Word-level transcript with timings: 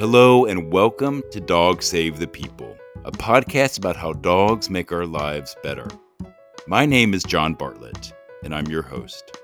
Hello, 0.00 0.46
and 0.46 0.72
welcome 0.72 1.22
to 1.30 1.42
Dog 1.42 1.82
Save 1.82 2.18
the 2.18 2.26
People, 2.26 2.74
a 3.04 3.12
podcast 3.12 3.76
about 3.76 3.96
how 3.96 4.14
dogs 4.14 4.70
make 4.70 4.92
our 4.92 5.04
lives 5.04 5.54
better. 5.62 5.86
My 6.66 6.86
name 6.86 7.12
is 7.12 7.22
John 7.22 7.52
Bartlett, 7.52 8.10
and 8.42 8.54
I'm 8.54 8.66
your 8.68 8.80
host. 8.80 9.36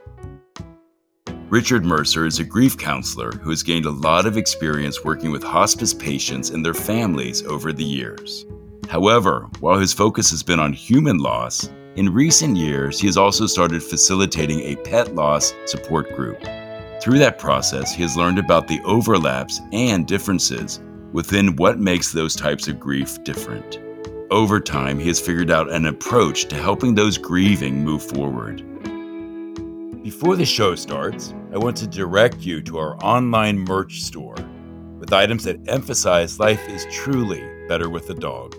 Richard 1.50 1.84
Mercer 1.84 2.24
is 2.24 2.38
a 2.38 2.44
grief 2.44 2.78
counselor 2.78 3.32
who 3.32 3.50
has 3.50 3.62
gained 3.62 3.84
a 3.84 3.90
lot 3.90 4.24
of 4.24 4.38
experience 4.38 5.04
working 5.04 5.30
with 5.30 5.44
hospice 5.44 5.92
patients 5.92 6.48
and 6.48 6.64
their 6.64 6.72
families 6.72 7.42
over 7.42 7.70
the 7.70 7.84
years. 7.84 8.46
However, 8.88 9.50
while 9.60 9.78
his 9.78 9.92
focus 9.92 10.30
has 10.30 10.42
been 10.42 10.58
on 10.58 10.72
human 10.72 11.18
loss, 11.18 11.68
in 11.96 12.14
recent 12.14 12.56
years 12.56 12.98
he 12.98 13.06
has 13.08 13.18
also 13.18 13.44
started 13.44 13.82
facilitating 13.82 14.60
a 14.60 14.76
pet 14.76 15.14
loss 15.14 15.52
support 15.66 16.16
group. 16.16 16.42
Through 17.00 17.18
that 17.18 17.38
process, 17.38 17.94
he 17.94 18.02
has 18.02 18.16
learned 18.16 18.38
about 18.38 18.68
the 18.68 18.80
overlaps 18.82 19.60
and 19.72 20.06
differences 20.06 20.80
within 21.12 21.54
what 21.56 21.78
makes 21.78 22.10
those 22.12 22.34
types 22.34 22.68
of 22.68 22.80
grief 22.80 23.22
different. 23.22 23.78
Over 24.30 24.58
time, 24.60 24.98
he 24.98 25.06
has 25.08 25.20
figured 25.20 25.50
out 25.50 25.70
an 25.70 25.86
approach 25.86 26.46
to 26.46 26.56
helping 26.56 26.94
those 26.94 27.16
grieving 27.16 27.84
move 27.84 28.02
forward. 28.02 28.62
Before 30.02 30.36
the 30.36 30.44
show 30.44 30.74
starts, 30.74 31.32
I 31.52 31.58
want 31.58 31.76
to 31.78 31.86
direct 31.86 32.40
you 32.40 32.60
to 32.62 32.78
our 32.78 32.96
online 33.04 33.58
merch 33.58 34.02
store 34.02 34.36
with 34.98 35.12
items 35.12 35.44
that 35.44 35.68
emphasize 35.68 36.40
life 36.40 36.66
is 36.68 36.86
truly 36.90 37.44
better 37.68 37.88
with 37.90 38.10
a 38.10 38.14
dog. 38.14 38.56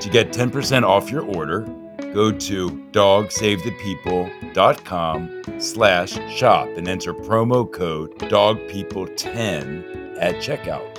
To 0.00 0.10
get 0.10 0.32
10% 0.32 0.82
off 0.82 1.10
your 1.10 1.22
order, 1.22 1.66
go 2.12 2.30
to 2.32 2.70
dogsavethepeople.com 2.92 5.42
slash 5.58 6.12
shop 6.30 6.68
and 6.76 6.86
enter 6.88 7.14
promo 7.14 7.72
code 7.72 8.18
dogpeople10 8.18 10.20
at 10.20 10.34
checkout. 10.36 10.96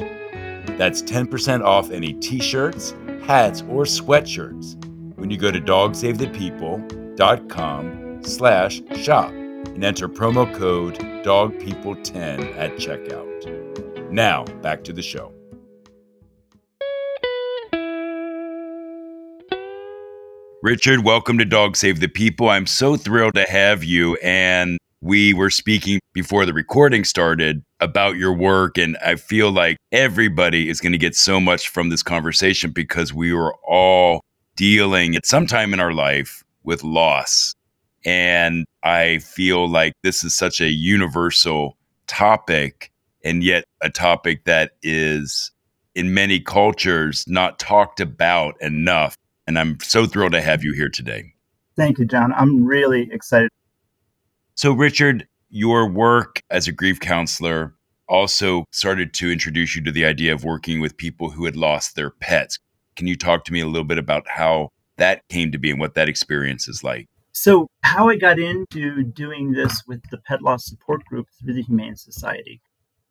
That's 0.77 1.01
10% 1.01 1.63
off 1.63 1.89
any 1.91 2.11
t-shirts, 2.13 2.95
hats, 3.23 3.61
or 3.63 3.83
sweatshirts 3.83 4.77
when 5.17 5.29
you 5.29 5.37
go 5.37 5.51
to 5.51 5.59
dogsavethepeople.com 5.61 8.23
slash 8.23 8.81
shop 8.95 9.31
and 9.31 9.83
enter 9.83 10.07
promo 10.07 10.55
code 10.55 10.95
dogpeople10 11.23 12.57
at 12.57 12.77
checkout. 12.77 14.11
Now, 14.11 14.45
back 14.61 14.83
to 14.85 14.93
the 14.93 15.01
show. 15.01 15.33
Richard, 20.63 21.03
welcome 21.03 21.39
to 21.39 21.45
Dog 21.45 21.75
Save 21.75 22.01
the 22.01 22.07
People. 22.07 22.47
I'm 22.47 22.67
so 22.67 22.95
thrilled 22.95 23.33
to 23.33 23.49
have 23.49 23.83
you. 23.83 24.15
And 24.17 24.77
we 25.01 25.33
were 25.33 25.49
speaking 25.49 25.99
before 26.13 26.45
the 26.45 26.53
recording 26.53 27.03
started 27.03 27.63
about 27.79 28.17
your 28.17 28.31
work. 28.31 28.77
And 28.77 28.95
I 29.03 29.15
feel 29.15 29.49
like 29.49 29.77
everybody 29.91 30.69
is 30.69 30.79
going 30.79 30.91
to 30.91 30.99
get 30.99 31.15
so 31.15 31.39
much 31.39 31.67
from 31.67 31.89
this 31.89 32.03
conversation 32.03 32.69
because 32.69 33.11
we 33.11 33.33
were 33.33 33.55
all 33.67 34.23
dealing 34.55 35.15
at 35.15 35.25
some 35.25 35.47
time 35.47 35.73
in 35.73 35.79
our 35.79 35.93
life 35.93 36.43
with 36.63 36.83
loss. 36.83 37.55
And 38.05 38.67
I 38.83 39.17
feel 39.17 39.67
like 39.67 39.93
this 40.03 40.23
is 40.23 40.35
such 40.35 40.61
a 40.61 40.69
universal 40.69 41.75
topic, 42.05 42.91
and 43.23 43.43
yet 43.43 43.65
a 43.81 43.89
topic 43.89 44.45
that 44.45 44.73
is 44.83 45.51
in 45.95 46.13
many 46.13 46.39
cultures 46.39 47.23
not 47.27 47.57
talked 47.57 47.99
about 47.99 48.61
enough 48.61 49.17
and 49.51 49.59
I'm 49.59 49.77
so 49.81 50.05
thrilled 50.05 50.31
to 50.31 50.41
have 50.41 50.63
you 50.63 50.73
here 50.73 50.87
today. 50.87 51.33
Thank 51.75 51.99
you, 51.99 52.05
John. 52.05 52.31
I'm 52.33 52.63
really 52.63 53.09
excited. 53.11 53.49
So, 54.55 54.71
Richard, 54.71 55.27
your 55.49 55.89
work 55.89 56.39
as 56.49 56.69
a 56.69 56.71
grief 56.71 57.01
counselor 57.01 57.75
also 58.07 58.63
started 58.71 59.13
to 59.15 59.29
introduce 59.29 59.75
you 59.75 59.83
to 59.83 59.91
the 59.91 60.05
idea 60.05 60.33
of 60.33 60.45
working 60.45 60.79
with 60.79 60.95
people 60.95 61.31
who 61.31 61.43
had 61.43 61.57
lost 61.57 61.95
their 61.95 62.11
pets. 62.11 62.59
Can 62.95 63.07
you 63.07 63.17
talk 63.17 63.43
to 63.45 63.53
me 63.53 63.59
a 63.59 63.67
little 63.67 63.83
bit 63.83 63.97
about 63.97 64.25
how 64.27 64.69
that 64.95 65.21
came 65.27 65.51
to 65.51 65.57
be 65.57 65.69
and 65.69 65.81
what 65.81 65.95
that 65.95 66.07
experience 66.07 66.69
is 66.69 66.81
like? 66.81 67.09
So, 67.33 67.67
how 67.81 68.07
I 68.07 68.15
got 68.15 68.39
into 68.39 69.03
doing 69.03 69.51
this 69.51 69.83
with 69.85 70.01
the 70.11 70.17
Pet 70.17 70.41
Loss 70.41 70.65
Support 70.65 71.03
Group 71.05 71.27
through 71.39 71.55
the 71.55 71.63
Humane 71.63 71.97
Society. 71.97 72.61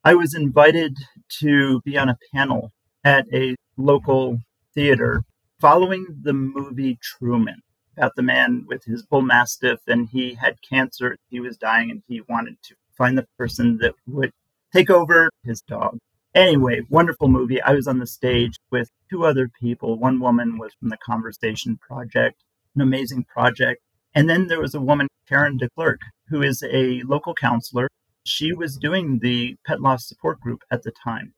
I 0.05 0.15
was 0.15 0.33
invited 0.33 0.97
to 1.41 1.83
be 1.85 1.99
on 1.99 2.09
a 2.09 2.17
panel 2.35 2.71
at 3.05 3.27
a 3.35 3.57
local 3.77 4.39
theater 4.75 5.23
following 5.61 6.07
the 6.23 6.33
movie 6.33 6.99
Truman 7.03 7.63
about 7.97 8.17
the 8.17 8.23
man 8.23 8.65
with 8.67 8.85
his 8.85 9.03
bull 9.03 9.23
mastiff 9.23 9.81
and 9.87 10.09
he 10.09 10.35
had 10.35 10.57
cancer, 10.63 11.17
he 11.29 11.39
was 11.39 11.57
dying, 11.57 11.91
and 11.91 12.03
he 12.09 12.23
wanted 12.29 12.57
to 12.63 12.75
find 12.97 13.19
the 13.19 13.27
person 13.37 13.79
that 13.79 13.95
would 14.07 14.33
take 14.73 14.91
over 14.91 15.31
his 15.45 15.61
dog. 15.63 15.99
Anyway, 16.35 16.81
wonderful 16.89 17.29
movie. 17.29 17.61
I 17.61 17.73
was 17.73 17.87
on 17.87 17.99
the 17.99 18.07
stage 18.07 18.57
with 18.71 18.91
two 19.11 19.25
other 19.27 19.51
people. 19.61 19.99
One 19.99 20.21
woman 20.21 20.59
was 20.59 20.73
from 20.79 20.89
the 20.89 20.97
Conversation 21.05 21.77
Project, 21.77 22.43
an 22.75 22.81
amazing 22.81 23.25
project. 23.25 23.83
And 24.15 24.31
then 24.31 24.47
there 24.47 24.61
was 24.61 24.75
a 24.75 24.81
woman, 24.81 25.09
Karen 25.29 25.59
DeClerc, 25.59 25.99
who 26.29 26.43
is 26.43 26.63
a 26.63 27.03
local 27.03 27.35
counselor. 27.35 27.89
She 28.25 28.53
was 28.53 28.77
doing 28.77 29.19
the 29.19 29.57
pet 29.67 29.81
loss 29.81 30.07
support 30.07 30.41
group 30.41 30.63
at 30.71 30.85
the 30.85 30.93
time. 30.93 31.35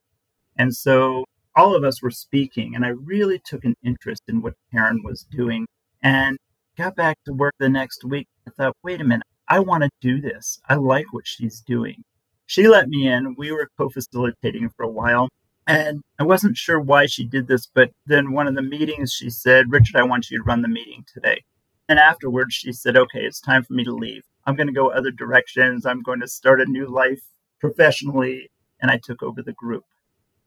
And 0.57 0.75
so 0.75 1.25
all 1.55 1.75
of 1.75 1.85
us 1.85 2.03
were 2.03 2.11
speaking, 2.11 2.75
and 2.75 2.85
I 2.85 2.89
really 2.89 3.39
took 3.39 3.65
an 3.65 3.77
interest 3.85 4.23
in 4.29 4.43
what 4.43 4.55
Karen 4.73 5.03
was 5.05 5.27
doing 5.31 5.67
and 6.03 6.39
got 6.77 6.97
back 6.97 7.19
to 7.27 7.33
work 7.33 7.55
the 7.59 7.69
next 7.69 8.05
week. 8.05 8.29
I 8.47 8.51
thought, 8.51 8.77
wait 8.83 9.01
a 9.01 9.05
minute, 9.05 9.27
I 9.49 9.61
want 9.61 9.83
to 9.85 9.91
do 10.01 10.21
this. 10.21 10.61
I 10.69 10.77
like 10.77 11.13
what 11.13 11.27
she's 11.27 11.61
doing. 11.61 12.03
She 12.47 12.69
let 12.69 12.89
me 12.89 13.07
in. 13.07 13.35
We 13.37 13.53
were 13.53 13.69
co 13.79 13.89
facilitating 13.89 14.71
for 14.77 14.85
a 14.85 14.91
while. 14.91 15.29
And 15.67 16.03
I 16.19 16.25
wasn't 16.25 16.57
sure 16.57 16.81
why 16.81 17.07
she 17.07 17.25
did 17.25 17.47
this, 17.47 17.67
but 17.67 17.91
then 18.07 18.33
one 18.33 18.49
of 18.49 18.55
the 18.55 18.63
meetings 18.63 19.13
she 19.13 19.31
said, 19.31 19.71
Richard, 19.71 19.97
I 19.97 20.03
want 20.03 20.31
you 20.31 20.39
to 20.39 20.45
run 20.45 20.63
the 20.63 20.69
meeting 20.69 21.05
today. 21.13 21.45
And 21.89 21.99
afterwards, 21.99 22.55
she 22.55 22.73
said, 22.73 22.97
okay, 22.97 23.21
it's 23.21 23.41
time 23.41 23.63
for 23.63 23.75
me 23.75 23.85
to 23.85 23.95
leave. 23.95 24.23
I'm 24.45 24.57
going 24.57 24.67
to 24.67 24.73
go 24.73 24.91
other 24.91 25.13
directions. 25.13 25.87
I'm 25.87 26.03
going 26.03 26.21
to 26.21 26.27
start 26.27 26.61
a 26.61 26.65
new 26.65 26.87
life 26.87 27.23
professionally. 27.61 28.51
And 28.81 28.91
I 28.91 28.99
took 29.03 29.23
over 29.23 29.43
the 29.43 29.53
group. 29.53 29.85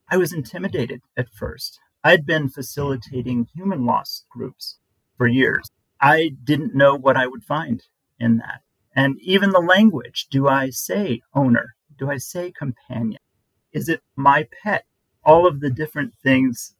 I 0.09 0.17
was 0.17 0.33
intimidated 0.33 1.01
at 1.17 1.33
first. 1.33 1.79
I'd 2.03 2.25
been 2.25 2.49
facilitating 2.49 3.47
human 3.55 3.85
loss 3.85 4.25
groups 4.29 4.77
for 5.17 5.27
years. 5.27 5.69
I 5.99 6.31
didn't 6.43 6.75
know 6.75 6.95
what 6.95 7.17
I 7.17 7.25
would 7.25 7.43
find 7.43 7.81
in 8.19 8.37
that. 8.37 8.61
And 8.95 9.19
even 9.19 9.49
the 9.49 9.59
language 9.59 10.27
do 10.29 10.47
I 10.47 10.69
say 10.69 11.21
owner? 11.33 11.75
Do 11.97 12.11
I 12.11 12.17
say 12.17 12.51
companion? 12.51 13.19
Is 13.73 13.89
it 13.89 14.01
my 14.15 14.47
pet? 14.63 14.85
All 15.23 15.47
of 15.47 15.59
the 15.59 15.71
different 15.71 16.13
things. 16.21 16.75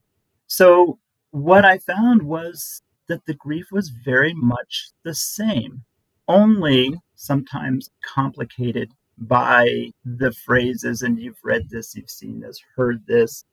So, 0.46 1.00
what 1.32 1.66
I 1.66 1.80
found 1.80 2.22
was 2.22 2.84
that 3.08 3.26
the 3.26 3.34
grief 3.34 3.72
was 3.72 3.90
very 3.90 4.34
much 4.34 4.92
the 5.04 5.16
same, 5.16 5.84
only 6.28 6.96
sometimes 7.16 7.90
complicated 8.06 8.92
by 9.18 9.92
the 10.04 10.32
phrases, 10.32 11.02
and 11.02 11.20
you've 11.20 11.40
read 11.44 11.70
this, 11.70 11.96
you've 11.96 12.10
seen 12.10 12.42
this, 12.42 12.60
heard 12.76 13.06
this. 13.08 13.46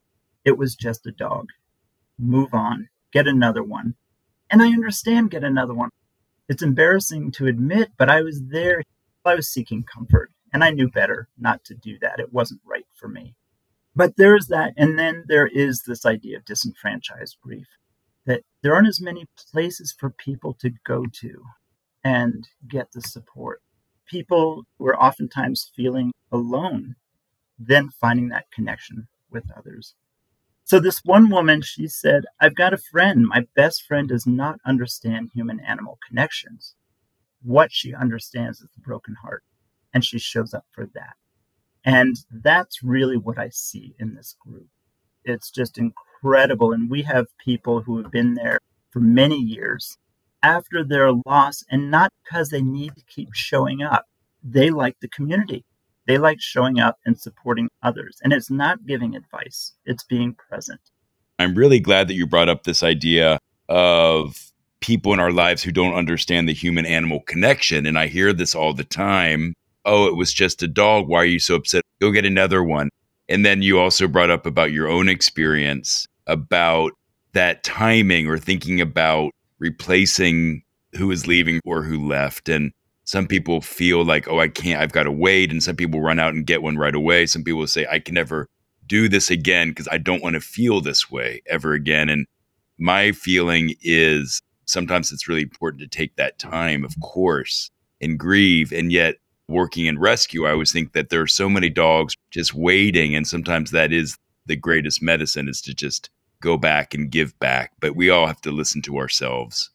It 0.43 0.57
was 0.57 0.75
just 0.75 1.07
a 1.07 1.11
dog. 1.11 1.47
Move 2.19 2.53
on, 2.53 2.89
get 3.11 3.27
another 3.27 3.63
one. 3.63 3.95
And 4.49 4.61
I 4.61 4.67
understand 4.67 5.31
get 5.31 5.43
another 5.43 5.73
one. 5.73 5.89
It's 6.49 6.61
embarrassing 6.61 7.31
to 7.33 7.47
admit, 7.47 7.91
but 7.97 8.09
I 8.09 8.21
was 8.21 8.41
there. 8.49 8.83
I 9.25 9.35
was 9.35 9.49
seeking 9.49 9.83
comfort, 9.83 10.31
and 10.51 10.63
I 10.63 10.71
knew 10.71 10.89
better 10.89 11.29
not 11.39 11.63
to 11.65 11.75
do 11.75 11.97
that. 12.01 12.19
It 12.19 12.33
wasn't 12.33 12.61
right 12.65 12.85
for 12.93 13.07
me. 13.07 13.35
But 13.95 14.17
there's 14.17 14.47
that. 14.47 14.73
And 14.75 14.99
then 14.99 15.23
there 15.27 15.47
is 15.47 15.83
this 15.83 16.05
idea 16.05 16.37
of 16.37 16.45
disenfranchised 16.45 17.37
grief 17.41 17.67
that 18.25 18.43
there 18.61 18.75
aren't 18.75 18.87
as 18.87 19.01
many 19.01 19.25
places 19.51 19.95
for 19.97 20.09
people 20.09 20.53
to 20.55 20.71
go 20.85 21.05
to 21.21 21.43
and 22.03 22.47
get 22.67 22.91
the 22.91 23.01
support 23.01 23.61
people 24.07 24.63
were 24.77 24.99
oftentimes 24.99 25.71
feeling 25.75 26.11
alone, 26.31 26.95
then 27.57 27.89
finding 27.89 28.29
that 28.29 28.51
connection 28.51 29.07
with 29.29 29.43
others. 29.55 29.95
So, 30.65 30.79
this 30.79 31.01
one 31.03 31.29
woman, 31.29 31.61
she 31.61 31.87
said, 31.87 32.23
I've 32.39 32.55
got 32.55 32.73
a 32.73 32.77
friend. 32.77 33.25
My 33.27 33.45
best 33.55 33.83
friend 33.83 34.07
does 34.07 34.25
not 34.25 34.59
understand 34.65 35.31
human 35.33 35.59
animal 35.59 35.99
connections. 36.07 36.75
What 37.41 37.71
she 37.71 37.93
understands 37.93 38.61
is 38.61 38.69
the 38.73 38.81
broken 38.81 39.15
heart, 39.21 39.43
and 39.93 40.05
she 40.05 40.19
shows 40.19 40.53
up 40.53 40.65
for 40.71 40.85
that. 40.93 41.15
And 41.83 42.15
that's 42.31 42.81
really 42.81 43.17
what 43.17 43.37
I 43.37 43.49
see 43.49 43.93
in 43.99 44.15
this 44.15 44.35
group. 44.39 44.69
It's 45.25 45.51
just 45.51 45.77
incredible. 45.77 46.71
And 46.71 46.89
we 46.89 47.01
have 47.03 47.27
people 47.43 47.81
who 47.81 48.01
have 48.01 48.11
been 48.11 48.35
there 48.35 48.59
for 48.89 49.01
many 49.01 49.37
years 49.37 49.97
after 50.43 50.83
their 50.83 51.11
loss 51.25 51.63
and 51.71 51.89
not 51.89 52.11
because 52.23 52.49
they 52.49 52.61
need 52.61 52.95
to 52.95 53.03
keep 53.07 53.29
showing 53.33 53.81
up. 53.81 54.05
They 54.43 54.69
like 54.69 54.97
the 54.99 55.07
community. 55.07 55.65
They 56.05 56.17
like 56.17 56.41
showing 56.41 56.79
up 56.79 56.97
and 57.05 57.17
supporting 57.17 57.69
others. 57.81 58.17
And 58.21 58.33
it's 58.33 58.51
not 58.51 58.85
giving 58.85 59.15
advice, 59.15 59.73
it's 59.85 60.03
being 60.03 60.35
present. 60.35 60.81
I'm 61.39 61.55
really 61.55 61.79
glad 61.79 62.07
that 62.07 62.13
you 62.13 62.27
brought 62.27 62.49
up 62.49 62.63
this 62.63 62.83
idea 62.83 63.39
of 63.69 64.51
people 64.81 65.13
in 65.13 65.19
our 65.19 65.31
lives 65.31 65.63
who 65.63 65.71
don't 65.71 65.95
understand 65.95 66.47
the 66.47 66.53
human 66.53 66.85
animal 66.85 67.21
connection. 67.21 67.85
And 67.85 67.97
I 67.97 68.07
hear 68.07 68.33
this 68.33 68.53
all 68.53 68.73
the 68.73 68.83
time. 68.83 69.53
Oh, 69.85 70.07
it 70.07 70.15
was 70.15 70.33
just 70.33 70.61
a 70.61 70.67
dog. 70.67 71.07
Why 71.07 71.19
are 71.19 71.25
you 71.25 71.39
so 71.39 71.55
upset? 71.55 71.83
Go 72.01 72.11
get 72.11 72.25
another 72.25 72.63
one. 72.63 72.89
And 73.29 73.45
then 73.45 73.61
you 73.61 73.79
also 73.79 74.07
brought 74.07 74.29
up 74.29 74.45
about 74.45 74.73
your 74.73 74.89
own 74.89 75.07
experience 75.07 76.05
about 76.27 76.91
that 77.31 77.63
timing 77.63 78.27
or 78.27 78.37
thinking 78.37 78.81
about 78.81 79.31
replacing 79.59 80.63
who 80.95 81.11
is 81.11 81.27
leaving 81.27 81.59
or 81.65 81.83
who 81.83 82.07
left. 82.07 82.49
And 82.49 82.71
some 83.05 83.27
people 83.27 83.61
feel 83.61 84.05
like, 84.05 84.27
oh, 84.27 84.39
I 84.39 84.47
can't, 84.47 84.81
I've 84.81 84.91
got 84.91 85.03
to 85.03 85.11
wait. 85.11 85.51
And 85.51 85.61
some 85.61 85.75
people 85.75 86.01
run 86.01 86.19
out 86.19 86.33
and 86.33 86.45
get 86.45 86.61
one 86.61 86.77
right 86.77 86.95
away. 86.95 87.25
Some 87.25 87.43
people 87.43 87.65
say, 87.67 87.85
I 87.89 87.99
can 87.99 88.15
never 88.15 88.47
do 88.87 89.09
this 89.09 89.29
again 89.29 89.69
because 89.69 89.87
I 89.91 89.97
don't 89.97 90.23
want 90.23 90.35
to 90.35 90.41
feel 90.41 90.81
this 90.81 91.09
way 91.09 91.41
ever 91.47 91.73
again. 91.73 92.09
And 92.09 92.25
my 92.77 93.11
feeling 93.11 93.75
is 93.81 94.41
sometimes 94.65 95.11
it's 95.11 95.27
really 95.27 95.41
important 95.41 95.81
to 95.81 95.87
take 95.87 96.15
that 96.15 96.39
time, 96.39 96.83
of 96.83 96.95
course, 97.01 97.69
and 98.01 98.19
grieve. 98.19 98.71
And 98.71 98.91
yet, 98.91 99.15
working 99.49 99.85
in 99.85 99.99
rescue, 99.99 100.45
I 100.45 100.51
always 100.51 100.71
think 100.71 100.93
that 100.93 101.09
there 101.09 101.21
are 101.21 101.27
so 101.27 101.49
many 101.49 101.69
dogs 101.69 102.15
just 102.31 102.53
waiting. 102.53 103.15
And 103.15 103.27
sometimes 103.27 103.71
that 103.71 103.91
is 103.91 104.17
the 104.45 104.55
greatest 104.55 105.01
medicine 105.01 105.47
is 105.47 105.61
to 105.61 105.73
just 105.73 106.09
go 106.43 106.57
back 106.57 106.93
and 106.93 107.09
give 107.09 107.37
back. 107.39 107.71
But 107.79 107.95
we 107.95 108.09
all 108.09 108.27
have 108.27 108.41
to 108.41 108.51
listen 108.51 108.81
to 108.83 108.97
ourselves 108.97 109.71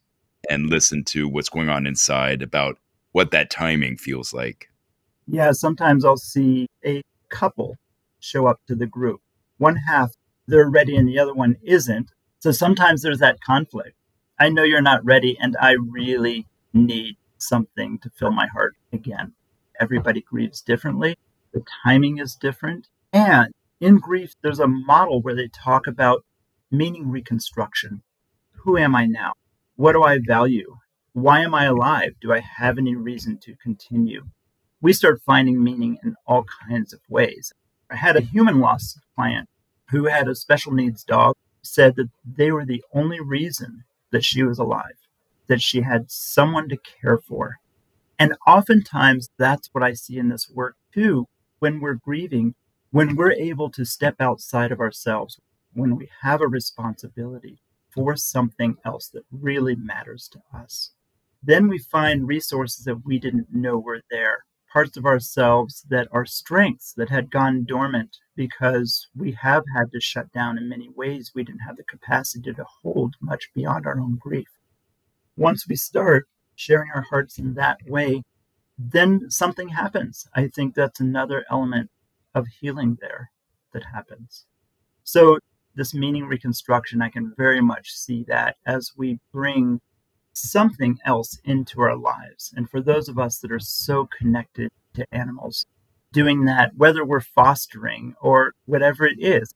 and 0.51 0.69
listen 0.69 1.03
to 1.05 1.29
what's 1.29 1.49
going 1.49 1.71
on 1.71 1.87
inside 1.87 2.43
about 2.43 2.79
what 3.13 3.31
that 3.31 3.51
timing 3.51 3.97
feels 3.97 4.35
like. 4.35 4.69
Yeah, 5.27 5.53
sometimes 5.53 6.05
I'll 6.05 6.17
see 6.17 6.69
a 6.85 7.03
couple 7.31 7.77
show 8.21 8.47
up 8.47 8.61
to 8.69 8.75
the 8.75 8.87
group. 8.87 9.21
One 9.57 9.77
half, 9.77 10.13
they're 10.47 10.69
ready 10.69 10.95
and 10.95 11.09
the 11.09 11.19
other 11.19 11.35
one 11.35 11.57
isn't. 11.63 12.11
So 12.41 12.53
sometimes 12.53 13.03
there's 13.03 13.19
that 13.19 13.41
conflict. 13.41 13.97
I 14.39 14.49
know 14.51 14.63
you're 14.63 14.81
not 14.81 15.05
ready, 15.05 15.37
and 15.41 15.57
I 15.61 15.73
really 15.73 16.47
need 16.73 17.17
something 17.39 17.99
to 17.99 18.11
fill 18.11 18.31
my 18.31 18.47
heart 18.47 18.77
again. 18.93 19.33
Everybody 19.81 20.21
grieves 20.21 20.61
differently, 20.61 21.17
the 21.53 21.65
timing 21.85 22.19
is 22.19 22.37
different. 22.37 22.87
And 23.13 23.53
in 23.81 23.99
grief, 23.99 24.35
there's 24.43 24.61
a 24.61 24.69
model 24.69 25.21
where 25.21 25.35
they 25.35 25.49
talk 25.49 25.89
about 25.89 26.25
meaning 26.71 27.11
reconstruction. 27.11 28.03
Who 28.65 28.77
am 28.77 28.95
I 28.95 29.07
now? 29.07 29.33
What 29.77 29.93
do 29.93 30.03
I 30.03 30.19
value? 30.27 30.77
Why 31.13 31.41
am 31.41 31.55
I 31.55 31.65
alive? 31.65 32.13
Do 32.21 32.33
I 32.33 32.41
have 32.41 32.79
any 32.79 32.95
reason 32.95 33.39
to 33.43 33.57
continue? 33.63 34.27
We 34.81 34.93
start 34.93 35.23
finding 35.25 35.63
meaning 35.63 35.99
in 36.05 36.15
all 36.27 36.45
kinds 36.69 36.93
of 36.93 37.01
ways. 37.09 37.53
I 37.91 37.97
had 37.97 38.17
a 38.17 38.21
human 38.21 38.61
loss 38.61 38.99
client 39.15 39.49
who 39.91 40.05
had 40.05 40.29
a 40.29 40.35
special 40.35 40.73
needs 40.73 41.05
dog 41.05 41.35
said 41.63 41.97
that 41.97 42.11
they 42.25 42.53
were 42.53 42.67
the 42.67 42.85
only 42.93 43.21
reason 43.21 43.85
that 44.11 44.25
she 44.25 44.43
was 44.43 44.59
alive, 44.59 44.99
that 45.47 45.63
she 45.63 45.81
had 45.81 46.11
someone 46.11 46.69
to 46.69 46.77
care 46.77 47.19
for. 47.19 47.57
And 48.19 48.37
oftentimes 48.47 49.31
that's 49.39 49.69
what 49.73 49.83
I 49.83 49.95
see 49.95 50.19
in 50.19 50.29
this 50.29 50.51
work 50.51 50.77
too. 50.93 51.27
When 51.59 51.81
we're 51.81 51.95
grieving, 51.95 52.55
when 52.91 53.17
we're 53.17 53.33
able 53.33 53.71
to 53.71 53.85
step 53.85 54.17
outside 54.21 54.71
of 54.71 54.81
ourselves, 54.81 55.39
when 55.79 55.97
we 55.97 56.09
have 56.23 56.41
a 56.41 56.49
responsibility 56.49 57.59
for 57.91 58.17
something 58.17 58.77
else 58.85 59.09
that 59.09 59.25
really 59.31 59.75
matters 59.75 60.29
to 60.29 60.41
us, 60.57 60.91
then 61.43 61.69
we 61.69 61.79
find 61.79 62.29
resources 62.29 62.85
that 62.85 63.05
we 63.05 63.19
didn't 63.19 63.53
know 63.53 63.79
were 63.79 64.03
there 64.11 64.45
parts 64.73 64.97
of 64.97 65.07
ourselves 65.07 65.85
that 65.89 66.09
are 66.13 66.27
strengths 66.27 66.93
that 66.93 67.09
had 67.09 67.31
gone 67.31 67.65
dormant 67.65 68.19
because 68.37 69.09
we 69.17 69.33
have 69.33 69.65
had 69.75 69.91
to 69.93 70.01
shut 70.01 70.31
down 70.33 70.59
in 70.59 70.69
many 70.69 70.89
ways. 70.95 71.33
We 71.35 71.43
didn't 71.43 71.61
have 71.61 71.77
the 71.77 71.85
capacity 71.85 72.53
to 72.53 72.65
hold 72.83 73.15
much 73.21 73.51
beyond 73.55 73.87
our 73.87 73.99
own 73.99 74.17
grief. 74.17 74.49
Once 75.37 75.67
we 75.67 75.77
start 75.77 76.29
sharing 76.55 76.91
our 76.95 77.03
hearts 77.03 77.39
in 77.39 77.55
that 77.55 77.79
way, 77.87 78.23
then 78.79 79.31
something 79.31 79.69
happens. 79.69 80.27
I 80.35 80.49
think 80.49 80.75
that's 80.75 81.01
another 81.01 81.45
element 81.51 81.91
of 82.35 82.47
healing 82.61 82.99
there 83.01 83.31
that 83.73 83.85
happens. 83.85 84.45
So, 85.03 85.39
this 85.79 85.95
meaning 85.95 86.27
reconstruction, 86.27 87.01
I 87.01 87.09
can 87.09 87.33
very 87.39 87.63
much 87.63 87.93
see 87.93 88.25
that 88.29 88.57
as 88.67 88.93
we 88.97 89.19
bring 89.33 89.81
something 90.35 90.99
else 91.07 91.39
into 91.45 91.81
our 91.81 91.97
lives. 91.97 92.53
And 92.57 92.69
for 92.69 92.81
those 92.81 93.09
of 93.09 93.19
us 93.19 93.39
that 93.39 93.53
are 93.53 93.59
so 93.59 94.09
connected 94.19 94.71
to 94.95 95.07
animals, 95.13 95.65
doing 96.13 96.45
that, 96.47 96.73
whether 96.77 97.05
we're 97.05 97.21
fostering 97.21 98.15
or 98.21 98.53
whatever 98.67 99.07
it 99.07 99.19
is. 99.19 99.53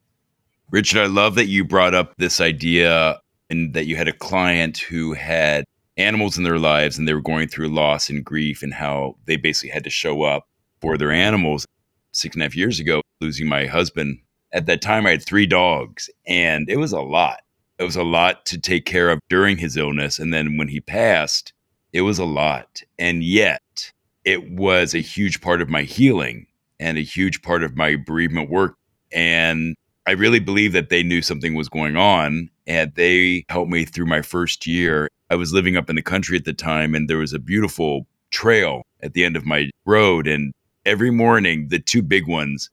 Richard, 0.71 1.03
I 1.03 1.07
love 1.07 1.35
that 1.35 1.47
you 1.47 1.65
brought 1.65 1.95
up 1.95 2.15
this 2.17 2.41
idea 2.41 3.21
and 3.51 3.75
that 3.75 3.87
you 3.87 3.97
had 3.97 4.09
a 4.09 4.13
client 4.13 4.79
who 4.79 5.13
had 5.13 5.65
animals 5.97 6.39
in 6.39 6.45
their 6.45 6.59
lives 6.59 6.97
and 6.97 7.07
they 7.07 7.15
were 7.15 7.21
going 7.21 7.49
through 7.49 7.69
loss 7.69 8.09
and 8.09 8.25
grief 8.25 8.63
and 8.63 8.73
how 8.73 9.17
they 9.27 9.37
basically 9.37 9.71
had 9.71 9.85
to 9.85 9.91
show 9.91 10.23
up 10.23 10.45
for 10.81 10.97
their 10.97 11.13
animals. 11.13 11.67
Six 12.13 12.37
and 12.37 12.43
a 12.43 12.45
half 12.45 12.57
years 12.57 12.79
ago, 12.79 13.01
losing 13.21 13.49
my 13.49 13.67
husband. 13.67 14.19
At 14.53 14.67
that 14.67 14.83
time, 14.83 15.07
I 15.07 15.13
had 15.13 15.25
three 15.25 15.47
dogs 15.47 16.11
and 16.27 16.69
it 16.69 16.77
was 16.77 16.93
a 16.93 17.01
lot 17.01 17.41
it 17.83 17.85
was 17.85 17.97
a 17.97 18.05
lot 18.05 18.47
to 18.47 18.61
take 18.61 18.85
care 18.85 19.11
of 19.11 19.19
during 19.29 19.59
his 19.59 19.77
illness. 19.77 20.19
And 20.21 20.33
then 20.33 20.57
when 20.57 20.69
he 20.69 20.81
passed, 20.81 21.53
it 21.93 22.03
was 22.03 22.19
a 22.19 22.25
lot. 22.25 22.81
And 22.99 23.25
yet, 23.25 23.93
it 24.25 24.51
was 24.51 24.95
a 24.95 25.01
huge 25.01 25.41
part 25.41 25.61
of 25.61 25.69
my 25.69 25.83
healing 25.83 26.47
and 26.79 26.97
a 26.97 27.03
huge 27.03 27.43
part 27.43 27.65
of 27.65 27.77
my 27.77 27.97
bereavement 27.97 28.51
work. 28.51 28.77
And 29.13 29.75
I 30.07 30.13
really 30.13 30.39
believe 30.39 30.73
that 30.73 30.91
they 30.91 31.03
knew 31.03 31.23
something 31.23 31.55
was 31.55 31.69
going 31.69 31.97
on 31.97 32.51
and 32.69 32.95
they 32.95 33.45
helped 33.49 33.71
me 33.71 33.85
through 33.85 34.07
my 34.07 34.23
first 34.23 34.65
year. 34.65 35.09
I 35.29 35.35
was 35.35 35.53
living 35.53 35.77
up 35.77 35.91
in 35.91 35.97
the 35.97 36.03
country 36.03 36.37
at 36.37 36.45
the 36.45 36.53
time 36.53 36.95
and 36.95 37.11
there 37.11 37.19
was 37.19 37.33
a 37.33 37.39
beautiful 37.41 38.07
trail 38.31 38.83
at 39.03 39.13
the 39.15 39.25
end 39.25 39.37
of 39.37 39.45
my 39.45 39.71
road. 39.87 40.29
And 40.29 40.53
every 40.87 41.11
morning, 41.11 41.69
the 41.69 41.81
two 41.81 42.03
big 42.03 42.29
ones 42.29 42.71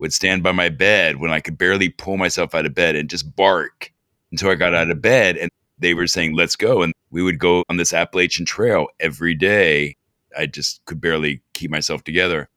would 0.00 0.12
stand 0.12 0.42
by 0.42 0.52
my 0.52 0.68
bed 0.68 1.20
when 1.20 1.30
I 1.30 1.40
could 1.40 1.58
barely 1.58 1.90
pull 1.90 2.16
myself 2.16 2.54
out 2.54 2.66
of 2.66 2.74
bed 2.74 2.96
and 2.96 3.08
just 3.08 3.36
bark 3.36 3.92
until 4.32 4.50
I 4.50 4.54
got 4.54 4.74
out 4.74 4.90
of 4.90 5.02
bed 5.02 5.36
and 5.36 5.50
they 5.78 5.94
were 5.94 6.06
saying, 6.06 6.34
let's 6.34 6.56
go. 6.56 6.82
And 6.82 6.92
we 7.10 7.22
would 7.22 7.38
go 7.38 7.64
on 7.68 7.76
this 7.76 7.92
Appalachian 7.92 8.46
trail 8.46 8.86
every 8.98 9.34
day. 9.34 9.94
I 10.36 10.46
just 10.46 10.84
could 10.86 11.00
barely 11.00 11.42
keep 11.52 11.70
myself 11.70 12.02
together. 12.02 12.48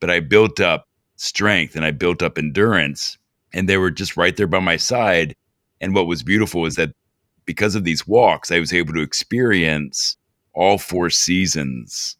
But 0.00 0.10
I 0.10 0.20
built 0.20 0.60
up 0.60 0.84
strength 1.16 1.76
and 1.76 1.84
I 1.84 1.92
built 1.92 2.22
up 2.22 2.36
endurance. 2.36 3.16
And 3.52 3.68
they 3.68 3.78
were 3.78 3.90
just 3.90 4.16
right 4.16 4.36
there 4.36 4.46
by 4.46 4.60
my 4.60 4.76
side. 4.76 5.34
And 5.80 5.94
what 5.94 6.06
was 6.06 6.22
beautiful 6.22 6.66
is 6.66 6.74
that 6.76 6.90
because 7.46 7.74
of 7.74 7.84
these 7.84 8.06
walks, 8.06 8.50
I 8.50 8.58
was 8.58 8.72
able 8.72 8.92
to 8.94 9.02
experience 9.02 10.16
all 10.52 10.78
four 10.78 11.10
seasons 11.10 12.16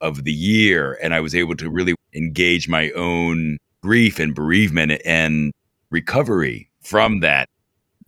of 0.00 0.24
the 0.24 0.32
year. 0.32 0.98
And 1.02 1.14
I 1.14 1.20
was 1.20 1.34
able 1.34 1.56
to 1.56 1.70
really 1.70 1.94
engage 2.14 2.68
my 2.68 2.90
own 2.90 3.58
grief 3.82 4.18
and 4.18 4.34
bereavement 4.34 5.00
and 5.04 5.52
recovery 5.90 6.70
from 6.82 7.20
that 7.20 7.48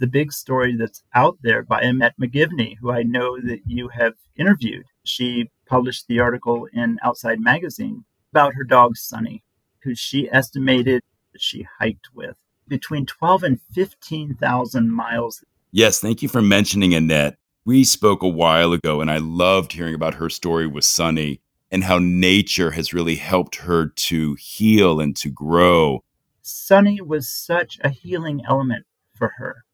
the 0.00 0.06
big 0.06 0.32
story 0.32 0.74
that's 0.76 1.02
out 1.14 1.38
there 1.42 1.62
by 1.62 1.80
Annette 1.82 2.14
McGivney, 2.18 2.76
who 2.80 2.90
I 2.90 3.02
know 3.02 3.38
that 3.42 3.60
you 3.66 3.88
have 3.88 4.14
interviewed. 4.34 4.86
She 5.04 5.50
published 5.66 6.06
the 6.08 6.20
article 6.20 6.66
in 6.72 6.98
Outside 7.04 7.38
Magazine 7.38 8.04
about 8.32 8.54
her 8.54 8.64
dog 8.64 8.96
Sunny, 8.96 9.44
who 9.82 9.94
she 9.94 10.28
estimated 10.32 11.02
that 11.32 11.42
she 11.42 11.66
hiked 11.78 12.08
with 12.14 12.34
between 12.66 13.04
12 13.04 13.42
and 13.42 13.60
15,000 13.72 14.90
miles. 14.90 15.44
Yes, 15.70 16.00
thank 16.00 16.22
you 16.22 16.28
for 16.28 16.40
mentioning 16.40 16.94
Annette. 16.94 17.36
We 17.66 17.84
spoke 17.84 18.22
a 18.22 18.28
while 18.28 18.72
ago, 18.72 19.02
and 19.02 19.10
I 19.10 19.18
loved 19.18 19.72
hearing 19.72 19.94
about 19.94 20.14
her 20.14 20.30
story 20.30 20.66
with 20.66 20.84
Sunny 20.84 21.42
and 21.70 21.84
how 21.84 21.98
nature 21.98 22.70
has 22.70 22.92
really 22.92 23.16
helped 23.16 23.56
her 23.56 23.88
to 23.88 24.34
heal 24.34 25.00
and 25.00 25.16
to 25.16 25.30
grow. 25.30 26.02
Sunny 26.42 27.00
was 27.00 27.28
such 27.28 27.78
a 27.82 27.90
healing 27.90 28.42
element 28.48 28.86
for 29.12 29.28
her. 29.36 29.64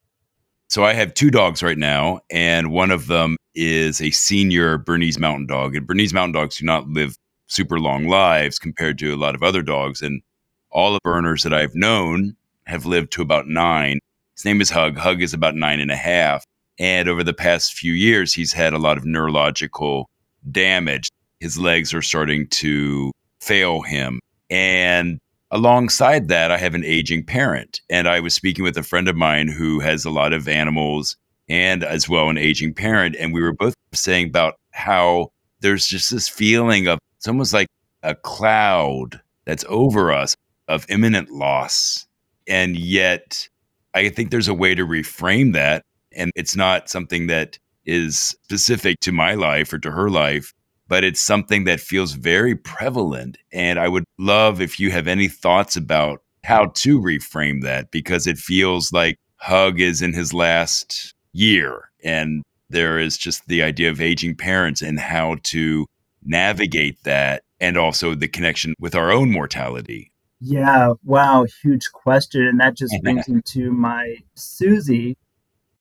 So 0.68 0.84
I 0.84 0.92
have 0.94 1.14
two 1.14 1.30
dogs 1.30 1.62
right 1.62 1.78
now, 1.78 2.20
and 2.30 2.72
one 2.72 2.90
of 2.90 3.06
them 3.06 3.36
is 3.54 4.00
a 4.00 4.10
senior 4.10 4.78
Bernese 4.78 5.18
Mountain 5.20 5.46
Dog. 5.46 5.76
And 5.76 5.86
Bernese 5.86 6.14
Mountain 6.14 6.32
Dogs 6.32 6.58
do 6.58 6.64
not 6.64 6.88
live 6.88 7.16
super 7.46 7.78
long 7.78 8.08
lives 8.08 8.58
compared 8.58 8.98
to 8.98 9.14
a 9.14 9.16
lot 9.16 9.34
of 9.34 9.42
other 9.42 9.62
dogs. 9.62 10.02
And 10.02 10.22
all 10.70 10.92
the 10.92 11.00
Berners 11.04 11.44
that 11.44 11.54
I've 11.54 11.74
known 11.74 12.36
have 12.66 12.84
lived 12.84 13.12
to 13.12 13.22
about 13.22 13.46
nine. 13.46 14.00
His 14.34 14.44
name 14.44 14.60
is 14.60 14.68
Hug. 14.68 14.98
Hug 14.98 15.22
is 15.22 15.32
about 15.32 15.54
nine 15.54 15.80
and 15.80 15.90
a 15.90 15.96
half. 15.96 16.44
And 16.78 17.08
over 17.08 17.24
the 17.24 17.32
past 17.32 17.72
few 17.72 17.92
years, 17.92 18.34
he's 18.34 18.52
had 18.52 18.74
a 18.74 18.78
lot 18.78 18.98
of 18.98 19.06
neurological 19.06 20.10
damage. 20.50 21.10
His 21.40 21.58
legs 21.58 21.92
are 21.94 22.02
starting 22.02 22.48
to 22.48 23.12
fail 23.40 23.82
him. 23.82 24.20
And 24.50 25.18
alongside 25.50 26.28
that, 26.28 26.50
I 26.50 26.58
have 26.58 26.74
an 26.74 26.84
aging 26.84 27.24
parent. 27.24 27.80
And 27.90 28.08
I 28.08 28.20
was 28.20 28.34
speaking 28.34 28.64
with 28.64 28.76
a 28.76 28.82
friend 28.82 29.08
of 29.08 29.16
mine 29.16 29.48
who 29.48 29.80
has 29.80 30.04
a 30.04 30.10
lot 30.10 30.32
of 30.32 30.48
animals 30.48 31.16
and 31.48 31.84
as 31.84 32.08
well 32.08 32.28
an 32.28 32.38
aging 32.38 32.74
parent. 32.74 33.16
And 33.18 33.32
we 33.32 33.40
were 33.40 33.52
both 33.52 33.74
saying 33.92 34.28
about 34.28 34.54
how 34.72 35.30
there's 35.60 35.86
just 35.86 36.10
this 36.10 36.28
feeling 36.28 36.86
of 36.86 36.98
it's 37.16 37.28
almost 37.28 37.52
like 37.52 37.68
a 38.02 38.14
cloud 38.14 39.20
that's 39.44 39.64
over 39.68 40.12
us 40.12 40.34
of 40.68 40.86
imminent 40.88 41.30
loss. 41.30 42.06
And 42.46 42.76
yet, 42.76 43.48
I 43.94 44.08
think 44.10 44.30
there's 44.30 44.48
a 44.48 44.54
way 44.54 44.74
to 44.74 44.86
reframe 44.86 45.52
that. 45.54 45.82
And 46.14 46.30
it's 46.34 46.56
not 46.56 46.88
something 46.88 47.26
that 47.28 47.58
is 47.84 48.36
specific 48.44 49.00
to 49.00 49.12
my 49.12 49.34
life 49.34 49.72
or 49.72 49.78
to 49.78 49.90
her 49.90 50.10
life, 50.10 50.52
but 50.88 51.04
it's 51.04 51.20
something 51.20 51.64
that 51.64 51.80
feels 51.80 52.12
very 52.12 52.54
prevalent. 52.54 53.38
And 53.52 53.78
I 53.78 53.88
would 53.88 54.04
love 54.18 54.60
if 54.60 54.78
you 54.78 54.90
have 54.90 55.06
any 55.06 55.28
thoughts 55.28 55.76
about 55.76 56.22
how 56.44 56.66
to 56.66 57.00
reframe 57.00 57.62
that 57.62 57.90
because 57.90 58.26
it 58.26 58.38
feels 58.38 58.92
like 58.92 59.18
Hug 59.38 59.80
is 59.80 60.00
in 60.00 60.12
his 60.12 60.32
last 60.32 61.14
year 61.32 61.90
and 62.04 62.42
there 62.70 62.98
is 62.98 63.16
just 63.18 63.46
the 63.48 63.62
idea 63.62 63.90
of 63.90 64.00
aging 64.00 64.36
parents 64.36 64.82
and 64.82 64.98
how 64.98 65.36
to 65.44 65.86
navigate 66.24 67.02
that 67.04 67.42
and 67.60 67.76
also 67.76 68.14
the 68.14 68.28
connection 68.28 68.74
with 68.78 68.94
our 68.94 69.10
own 69.10 69.30
mortality. 69.30 70.12
Yeah, 70.40 70.92
wow, 71.04 71.46
huge 71.62 71.90
question. 71.92 72.42
And 72.46 72.60
that 72.60 72.76
just 72.76 72.94
brings 73.02 73.28
me 73.28 73.40
to 73.46 73.72
my 73.72 74.16
Susie. 74.34 75.16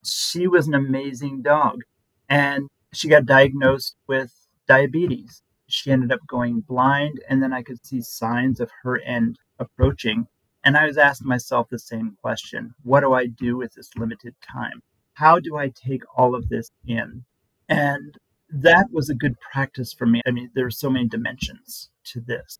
She 0.03 0.47
was 0.47 0.67
an 0.67 0.73
amazing 0.73 1.41
dog. 1.41 1.81
And 2.29 2.69
she 2.93 3.07
got 3.09 3.25
diagnosed 3.25 3.95
with 4.07 4.31
diabetes. 4.67 5.41
She 5.67 5.91
ended 5.91 6.11
up 6.11 6.19
going 6.27 6.61
blind, 6.61 7.21
and 7.29 7.41
then 7.41 7.53
I 7.53 7.63
could 7.63 7.85
see 7.85 8.01
signs 8.01 8.59
of 8.59 8.69
her 8.83 8.99
end 8.99 9.37
approaching. 9.59 10.27
And 10.63 10.77
I 10.77 10.85
was 10.85 10.97
asking 10.97 11.27
myself 11.27 11.67
the 11.69 11.79
same 11.79 12.17
question 12.21 12.73
What 12.83 13.01
do 13.01 13.13
I 13.13 13.27
do 13.27 13.57
with 13.57 13.73
this 13.73 13.89
limited 13.95 14.35
time? 14.41 14.81
How 15.13 15.39
do 15.39 15.57
I 15.57 15.69
take 15.69 16.03
all 16.17 16.35
of 16.35 16.49
this 16.49 16.69
in? 16.85 17.23
And 17.69 18.17
that 18.49 18.87
was 18.91 19.09
a 19.09 19.15
good 19.15 19.35
practice 19.39 19.93
for 19.93 20.05
me. 20.05 20.21
I 20.25 20.31
mean, 20.31 20.51
there 20.53 20.65
are 20.65 20.71
so 20.71 20.89
many 20.89 21.07
dimensions 21.07 21.89
to 22.05 22.21
this. 22.21 22.59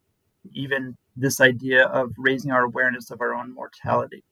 Even 0.51 0.95
this 1.15 1.39
idea 1.39 1.85
of 1.85 2.11
raising 2.17 2.51
our 2.51 2.63
awareness 2.63 3.11
of 3.11 3.21
our 3.21 3.33
own 3.33 3.53
mortality. 3.53 4.23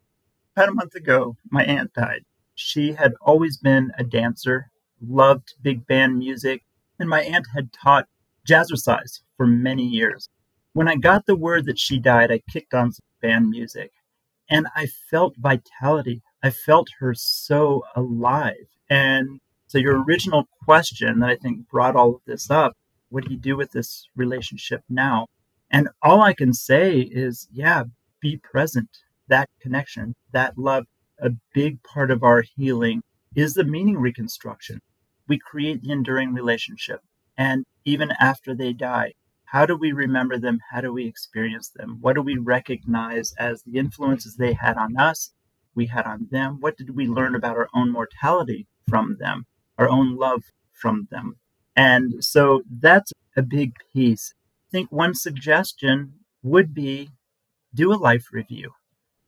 About 0.55 0.69
a 0.69 0.73
month 0.73 0.95
ago, 0.95 1.35
my 1.49 1.63
aunt 1.63 1.93
died. 1.93 2.23
She 2.55 2.93
had 2.93 3.13
always 3.21 3.57
been 3.57 3.91
a 3.97 4.03
dancer, 4.03 4.69
loved 5.01 5.55
big 5.61 5.87
band 5.87 6.19
music, 6.19 6.63
and 7.03 7.09
my 7.09 7.21
aunt 7.23 7.47
had 7.53 7.73
taught 7.73 8.07
jazzercise 8.47 9.19
for 9.35 9.45
many 9.45 9.83
years. 9.83 10.29
When 10.71 10.87
I 10.87 10.95
got 10.95 11.25
the 11.25 11.35
word 11.35 11.65
that 11.65 11.77
she 11.77 11.99
died, 11.99 12.31
I 12.31 12.39
kicked 12.49 12.73
on 12.73 12.93
some 12.93 13.03
band 13.21 13.49
music 13.49 13.91
and 14.49 14.67
I 14.73 14.87
felt 15.11 15.35
vitality. 15.37 16.21
I 16.41 16.49
felt 16.49 16.87
her 16.99 17.13
so 17.13 17.83
alive. 17.93 18.67
And 18.89 19.41
so, 19.67 19.79
your 19.79 20.01
original 20.01 20.47
question 20.63 21.19
that 21.19 21.29
I 21.29 21.35
think 21.35 21.67
brought 21.67 21.97
all 21.97 22.15
of 22.15 22.21
this 22.25 22.49
up 22.49 22.77
what 23.09 23.25
do 23.25 23.31
you 23.31 23.37
do 23.37 23.57
with 23.57 23.71
this 23.71 24.07
relationship 24.15 24.81
now? 24.89 25.27
And 25.69 25.89
all 26.01 26.21
I 26.21 26.33
can 26.33 26.53
say 26.53 26.99
is, 27.01 27.49
yeah, 27.51 27.83
be 28.21 28.37
present. 28.37 28.89
That 29.27 29.49
connection, 29.61 30.15
that 30.31 30.57
love, 30.57 30.85
a 31.19 31.31
big 31.53 31.83
part 31.83 32.11
of 32.11 32.23
our 32.23 32.45
healing 32.55 33.03
is 33.35 33.55
the 33.55 33.65
meaning 33.65 33.97
reconstruction. 33.97 34.79
We 35.27 35.39
create 35.39 35.81
the 35.81 35.91
enduring 35.91 36.33
relationship. 36.33 37.01
And 37.37 37.65
even 37.85 38.11
after 38.19 38.55
they 38.55 38.73
die, 38.73 39.13
how 39.45 39.65
do 39.65 39.75
we 39.75 39.91
remember 39.91 40.37
them? 40.37 40.59
How 40.71 40.81
do 40.81 40.91
we 40.91 41.05
experience 41.05 41.69
them? 41.69 41.97
What 42.01 42.13
do 42.13 42.21
we 42.21 42.37
recognize 42.37 43.33
as 43.37 43.63
the 43.63 43.77
influences 43.77 44.35
they 44.35 44.53
had 44.53 44.77
on 44.77 44.97
us, 44.97 45.31
we 45.75 45.87
had 45.87 46.05
on 46.05 46.27
them? 46.31 46.57
What 46.59 46.77
did 46.77 46.95
we 46.95 47.07
learn 47.07 47.35
about 47.35 47.57
our 47.57 47.69
own 47.73 47.91
mortality 47.91 48.67
from 48.89 49.17
them, 49.19 49.45
our 49.77 49.89
own 49.89 50.15
love 50.15 50.43
from 50.71 51.07
them? 51.11 51.35
And 51.75 52.23
so 52.23 52.63
that's 52.69 53.11
a 53.35 53.41
big 53.41 53.73
piece 53.93 54.33
I 54.73 54.77
think 54.77 54.91
one 54.91 55.13
suggestion 55.13 56.13
would 56.41 56.73
be 56.73 57.11
do 57.75 57.93
a 57.93 57.95
life 57.95 58.29
review, 58.31 58.71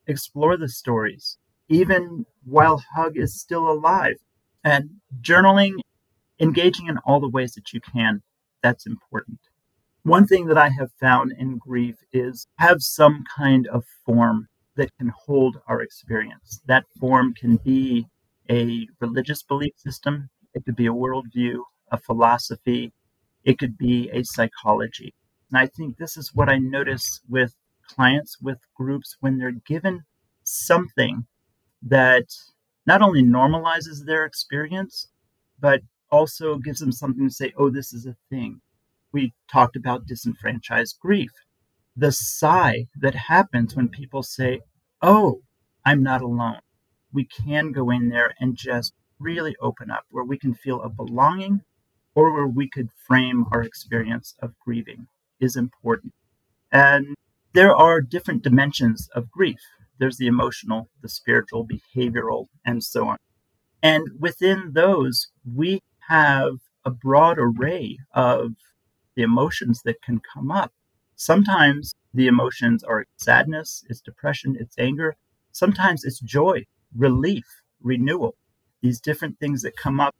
explore 0.07 0.57
the 0.57 0.67
stories, 0.67 1.37
even 1.69 2.25
while 2.43 2.83
Hug 2.95 3.15
is 3.15 3.39
still 3.39 3.69
alive, 3.69 4.15
and 4.65 4.89
journaling, 5.21 5.75
engaging 6.39 6.87
in 6.87 6.97
all 7.05 7.21
the 7.21 7.29
ways 7.29 7.53
that 7.53 7.71
you 7.71 7.79
can. 7.79 8.21
That's 8.61 8.85
important. 8.85 9.39
One 10.03 10.27
thing 10.27 10.47
that 10.47 10.57
I 10.57 10.69
have 10.69 10.91
found 10.99 11.31
in 11.37 11.57
grief 11.57 11.95
is 12.11 12.47
have 12.57 12.81
some 12.81 13.23
kind 13.37 13.67
of 13.67 13.85
form 14.05 14.47
that 14.75 14.89
can 14.97 15.13
hold 15.25 15.61
our 15.67 15.81
experience. 15.81 16.61
That 16.65 16.85
form 16.99 17.33
can 17.33 17.57
be 17.57 18.07
a 18.49 18.87
religious 18.99 19.41
belief 19.41 19.73
system, 19.77 20.29
it 20.53 20.65
could 20.65 20.75
be 20.75 20.87
a 20.87 20.93
worldview, 20.93 21.63
a 21.91 21.97
philosophy, 21.97 22.93
it 23.43 23.57
could 23.57 23.77
be 23.77 24.09
a 24.11 24.23
psychology. 24.23 25.13
And 25.51 25.59
I 25.59 25.67
think 25.67 25.97
this 25.97 26.17
is 26.17 26.33
what 26.33 26.49
I 26.49 26.57
notice 26.57 27.21
with 27.29 27.55
clients, 27.87 28.37
with 28.41 28.59
groups, 28.75 29.15
when 29.19 29.37
they're 29.37 29.51
given 29.51 30.03
something 30.43 31.25
that 31.81 32.25
not 32.85 33.01
only 33.01 33.23
normalizes 33.23 34.05
their 34.05 34.25
experience, 34.25 35.07
but 35.59 35.81
also 36.11 36.57
gives 36.57 36.79
them 36.79 36.91
something 36.91 37.27
to 37.27 37.33
say, 37.33 37.53
oh, 37.57 37.69
this 37.69 37.93
is 37.93 38.05
a 38.05 38.15
thing. 38.29 38.61
We 39.11 39.33
talked 39.51 39.75
about 39.75 40.05
disenfranchised 40.05 40.97
grief. 41.01 41.31
The 41.95 42.11
sigh 42.11 42.87
that 42.99 43.15
happens 43.15 43.75
when 43.75 43.89
people 43.89 44.23
say, 44.23 44.61
oh, 45.01 45.41
I'm 45.85 46.03
not 46.03 46.21
alone. 46.21 46.59
We 47.13 47.25
can 47.25 47.71
go 47.71 47.89
in 47.89 48.09
there 48.09 48.33
and 48.39 48.57
just 48.57 48.93
really 49.19 49.55
open 49.61 49.89
up 49.89 50.03
where 50.09 50.23
we 50.23 50.37
can 50.37 50.53
feel 50.53 50.81
a 50.81 50.89
belonging 50.89 51.61
or 52.13 52.33
where 52.33 52.47
we 52.47 52.69
could 52.69 52.89
frame 53.07 53.45
our 53.51 53.61
experience 53.61 54.35
of 54.41 54.57
grieving 54.59 55.07
is 55.39 55.55
important. 55.55 56.13
And 56.71 57.15
there 57.53 57.75
are 57.75 58.01
different 58.01 58.43
dimensions 58.43 59.09
of 59.15 59.31
grief 59.31 59.59
there's 59.97 60.17
the 60.17 60.27
emotional, 60.27 60.89
the 61.01 61.09
spiritual, 61.09 61.67
behavioral, 61.67 62.47
and 62.65 62.83
so 62.83 63.07
on. 63.07 63.17
And 63.81 64.07
within 64.19 64.71
those, 64.73 65.27
we 65.55 65.81
have 66.07 66.55
a 66.83 66.91
broad 66.91 67.37
array 67.39 67.97
of 68.13 68.53
the 69.15 69.23
emotions 69.23 69.81
that 69.85 70.01
can 70.01 70.19
come 70.33 70.51
up. 70.51 70.71
Sometimes 71.15 71.95
the 72.13 72.27
emotions 72.27 72.83
are 72.83 73.05
sadness, 73.17 73.83
it's 73.89 74.01
depression, 74.01 74.55
it's 74.59 74.77
anger. 74.77 75.15
Sometimes 75.51 76.03
it's 76.03 76.19
joy, 76.19 76.65
relief, 76.95 77.45
renewal. 77.81 78.35
These 78.81 78.99
different 78.99 79.39
things 79.39 79.61
that 79.61 79.77
come 79.77 79.99
up. 79.99 80.15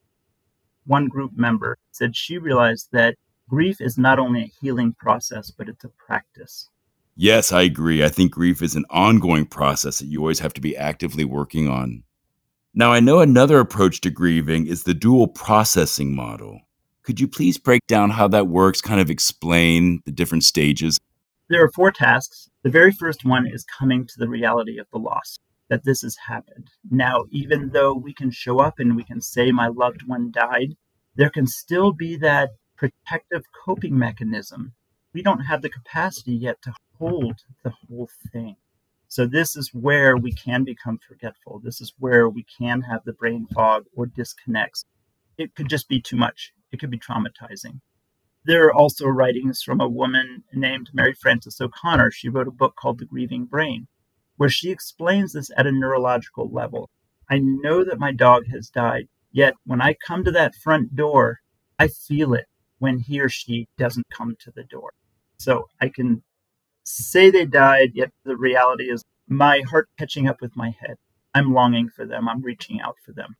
One 0.86 1.08
group 1.08 1.32
member 1.36 1.77
said 1.91 2.15
she 2.15 2.38
realized 2.38 2.89
that 2.91 3.15
grief 3.50 3.82
is 3.82 3.98
not 3.98 4.20
only 4.20 4.44
a 4.44 4.51
healing 4.62 4.94
process, 4.94 5.51
but 5.51 5.67
it's 5.67 5.84
a 5.84 5.89
practice. 5.89 6.70
Yes, 7.17 7.53
I 7.53 7.62
agree. 7.62 8.03
I 8.03 8.10
think 8.10 8.34
grief 8.34 8.62
is 8.62 8.75
an 8.75 8.86
ongoing 8.89 9.45
process 9.45 10.00
that 10.00 10.07
you 10.07 10.19
always 10.19 10.39
have 10.39 10.53
to 10.53 10.62
be 10.62 10.75
actively 10.75 11.24
working 11.24 11.69
on. 11.69 12.03
Now, 12.74 12.91
I 12.91 13.00
know 13.00 13.19
another 13.19 13.60
approach 13.60 14.01
to 14.01 14.10
grieving 14.10 14.67
is 14.67 14.84
the 14.84 14.93
dual 14.93 15.29
processing 15.29 16.13
model. 16.13 16.60
Could 17.03 17.22
you 17.22 17.27
please 17.29 17.57
break 17.57 17.88
down 17.88 18.10
how 18.10 18.27
that 18.27 18.48
works, 18.48 18.81
kind 18.81 19.00
of 19.00 19.10
explain 19.10 20.01
the 20.03 20.12
different 20.12 20.43
stages? 20.43 21.00
There 21.50 21.63
are 21.63 21.72
four 21.72 21.89
tasks. 21.91 22.50
The 22.63 22.69
very 22.69 22.91
first 22.91 23.24
one 23.24 23.48
is 23.48 23.63
coming 23.63 24.05
to 24.07 24.13
the 24.17 24.27
reality 24.27 24.77
of 24.77 24.88
the 24.91 24.98
loss, 25.00 25.38
that 25.69 25.86
this 25.86 26.01
has 26.01 26.17
happened. 26.27 26.69
Now, 26.91 27.25
even 27.31 27.69
though 27.69 27.93
we 27.93 28.13
can 28.13 28.29
show 28.29 28.60
up 28.60 28.79
and 28.79 28.93
we 28.93 29.05
can 29.05 29.22
say, 29.22 29.51
My 29.51 29.67
loved 29.67 30.01
one 30.05 30.31
died, 30.31 30.75
there 31.15 31.29
can 31.29 31.48
still 31.48 31.93
be 31.93 32.17
that 32.17 32.50
protective 32.75 33.43
coping 33.65 33.98
mechanism. 33.98 34.74
We 35.13 35.22
don't 35.22 35.45
have 35.45 35.62
the 35.62 35.69
capacity 35.69 36.34
yet 36.34 36.62
to 36.63 36.74
hold 36.97 37.41
the 37.63 37.71
whole 37.71 38.09
thing. 38.31 38.55
So, 39.07 39.25
this 39.25 39.55
is 39.55 39.73
where 39.73 40.17
we 40.17 40.31
can 40.31 40.63
become 40.63 40.99
forgetful. 41.07 41.59
This 41.59 41.79
is 41.79 41.93
where 41.99 42.27
we 42.27 42.43
can 42.43 42.81
have 42.81 43.03
the 43.05 43.13
brain 43.13 43.47
fog 43.53 43.85
or 43.95 44.05
disconnects. 44.05 44.85
It 45.37 45.55
could 45.55 45.69
just 45.69 45.87
be 45.87 46.01
too 46.01 46.15
much, 46.15 46.53
it 46.71 46.79
could 46.79 46.91
be 46.91 46.99
traumatizing. 46.99 47.79
There 48.45 48.65
are 48.65 48.73
also 48.73 49.07
writings 49.07 49.63
from 49.63 49.81
a 49.81 49.89
woman 49.89 50.43
named 50.53 50.91
Mary 50.93 51.13
Frances 51.13 51.59
O'Connor. 51.59 52.11
She 52.11 52.29
wrote 52.29 52.47
a 52.47 52.51
book 52.51 52.75
called 52.75 52.99
The 52.99 53.05
Grieving 53.05 53.45
Brain, 53.45 53.87
where 54.37 54.49
she 54.49 54.69
explains 54.69 55.33
this 55.33 55.49
at 55.57 55.65
a 55.65 55.71
neurological 55.71 56.51
level. 56.51 56.89
I 57.27 57.39
know 57.39 57.83
that 57.83 57.97
my 57.97 58.11
dog 58.11 58.45
has 58.51 58.69
died, 58.69 59.07
yet 59.31 59.55
when 59.65 59.81
I 59.81 59.95
come 59.95 60.23
to 60.23 60.31
that 60.31 60.53
front 60.53 60.95
door, 60.95 61.39
I 61.79 61.87
feel 61.87 62.33
it 62.33 62.45
when 62.77 62.99
he 62.99 63.19
or 63.19 63.29
she 63.29 63.67
doesn't 63.77 64.09
come 64.09 64.35
to 64.41 64.51
the 64.51 64.63
door. 64.63 64.91
So 65.37 65.67
I 65.81 65.89
can 65.89 66.23
say 66.86 67.30
they 67.30 67.46
died, 67.46 67.92
yet 67.94 68.12
the 68.24 68.38
reality 68.38 68.86
is 68.92 69.04
my 69.27 69.62
heart 69.70 69.89
catching 69.98 70.27
up 70.27 70.42
with 70.42 70.56
my 70.56 70.75
head. 70.80 70.96
I'm 71.34 71.54
longing 71.54 71.89
for 71.89 72.06
them, 72.06 72.30
I'm 72.30 72.42
reaching 72.42 72.80
out 72.80 72.96
for 73.06 73.12
them. 73.12 73.36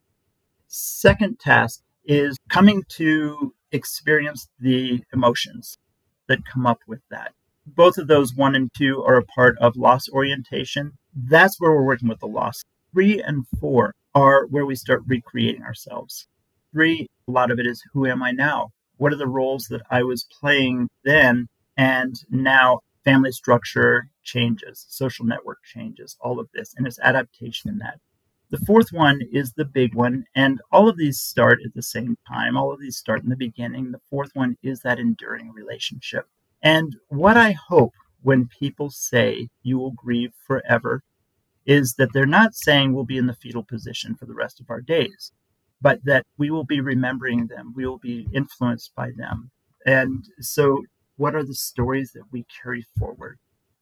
Second 0.68 1.40
task 1.40 1.82
is 2.06 2.38
coming 2.50 2.84
to 2.90 3.54
experience 3.72 4.50
the 4.60 5.02
emotions 5.14 5.78
that 6.28 6.46
come 6.46 6.66
up 6.66 6.80
with 6.88 7.02
that. 7.10 7.34
Both 7.66 7.98
of 7.98 8.08
those, 8.08 8.36
one 8.36 8.56
and 8.56 8.70
two, 8.78 9.02
are 9.04 9.16
a 9.16 9.26
part 9.26 9.58
of 9.60 9.76
loss 9.76 10.10
orientation. 10.10 10.92
That's 11.16 11.60
where 11.60 11.72
we're 11.72 11.86
working 11.86 12.10
with 12.10 12.20
the 12.20 12.28
loss. 12.28 12.64
Three 12.94 13.22
and 13.22 13.46
four 13.60 13.94
are 14.14 14.46
where 14.48 14.66
we 14.66 14.76
start 14.76 15.04
recreating 15.08 15.64
ourselves. 15.64 16.28
Three, 16.72 17.08
a 17.28 17.32
lot 17.32 17.52
of 17.52 17.60
it 17.60 17.66
is 17.66 17.82
who 17.94 18.06
am 18.06 18.22
I 18.22 18.32
now? 18.32 18.72
what 18.98 19.14
are 19.14 19.18
the 19.18 19.28
roles 19.28 19.66
that 19.66 19.82
I 19.90 20.04
was 20.04 20.26
playing 20.40 20.90
then 21.04 21.48
and 21.78 22.16
now 22.30 22.80
family 23.06 23.32
structure 23.32 24.10
changes, 24.24 24.86
social 24.90 25.26
network 25.26 25.60
changes, 25.64 26.18
all 26.20 26.40
of 26.40 26.50
this, 26.54 26.74
and 26.76 26.86
it's 26.86 27.00
adaptation 27.00 27.70
in 27.70 27.78
that. 27.78 28.00
The 28.50 28.66
fourth 28.66 28.92
one 28.92 29.22
is 29.32 29.54
the 29.54 29.66
big 29.66 29.96
one, 29.96 30.26
and 30.36 30.62
all 30.72 30.90
of 30.90 30.98
these 30.98 31.20
start 31.20 31.60
at 31.66 31.74
the 31.74 31.82
same 31.82 32.18
time. 32.28 32.58
All 32.58 32.74
of 32.74 32.80
these 32.80 32.98
start 32.98 33.24
in 33.24 33.30
the 33.30 33.36
beginning. 33.36 33.92
The 33.92 34.02
fourth 34.10 34.32
one 34.34 34.58
is 34.62 34.82
that 34.82 35.00
enduring 35.00 35.52
relationship. 35.52 36.28
And 36.62 36.96
what 37.08 37.38
I 37.38 37.52
hope 37.52 37.94
when 38.22 38.50
people 38.60 38.90
say 38.90 39.50
you 39.62 39.78
will 39.78 39.92
grieve 39.92 40.34
forever 40.48 41.04
is 41.66 41.96
that 41.96 42.10
they're 42.14 42.26
not 42.26 42.56
saying 42.56 42.94
we'll 42.94 43.06
be 43.06 43.18
in 43.18 43.28
the 43.28 43.36
fetal 43.36 43.64
position 43.64 44.16
for 44.16 44.26
the 44.26 44.34
rest 44.34 44.60
of 44.60 44.70
our 44.70 44.82
days, 44.82 45.32
but 45.82 46.00
that 46.06 46.26
we 46.38 46.50
will 46.52 46.64
be 46.64 46.82
remembering 46.82 47.48
them, 47.48 47.74
we 47.76 47.86
will 47.86 48.00
be 48.00 48.28
influenced 48.34 48.94
by 48.96 49.12
them. 49.16 49.52
And 49.86 50.26
so, 50.40 50.84
what 51.18 51.36
are 51.36 51.44
the 51.44 51.56
stories 51.56 52.12
that 52.14 52.24
we 52.32 52.46
carry 52.62 52.86
forward? 52.98 53.38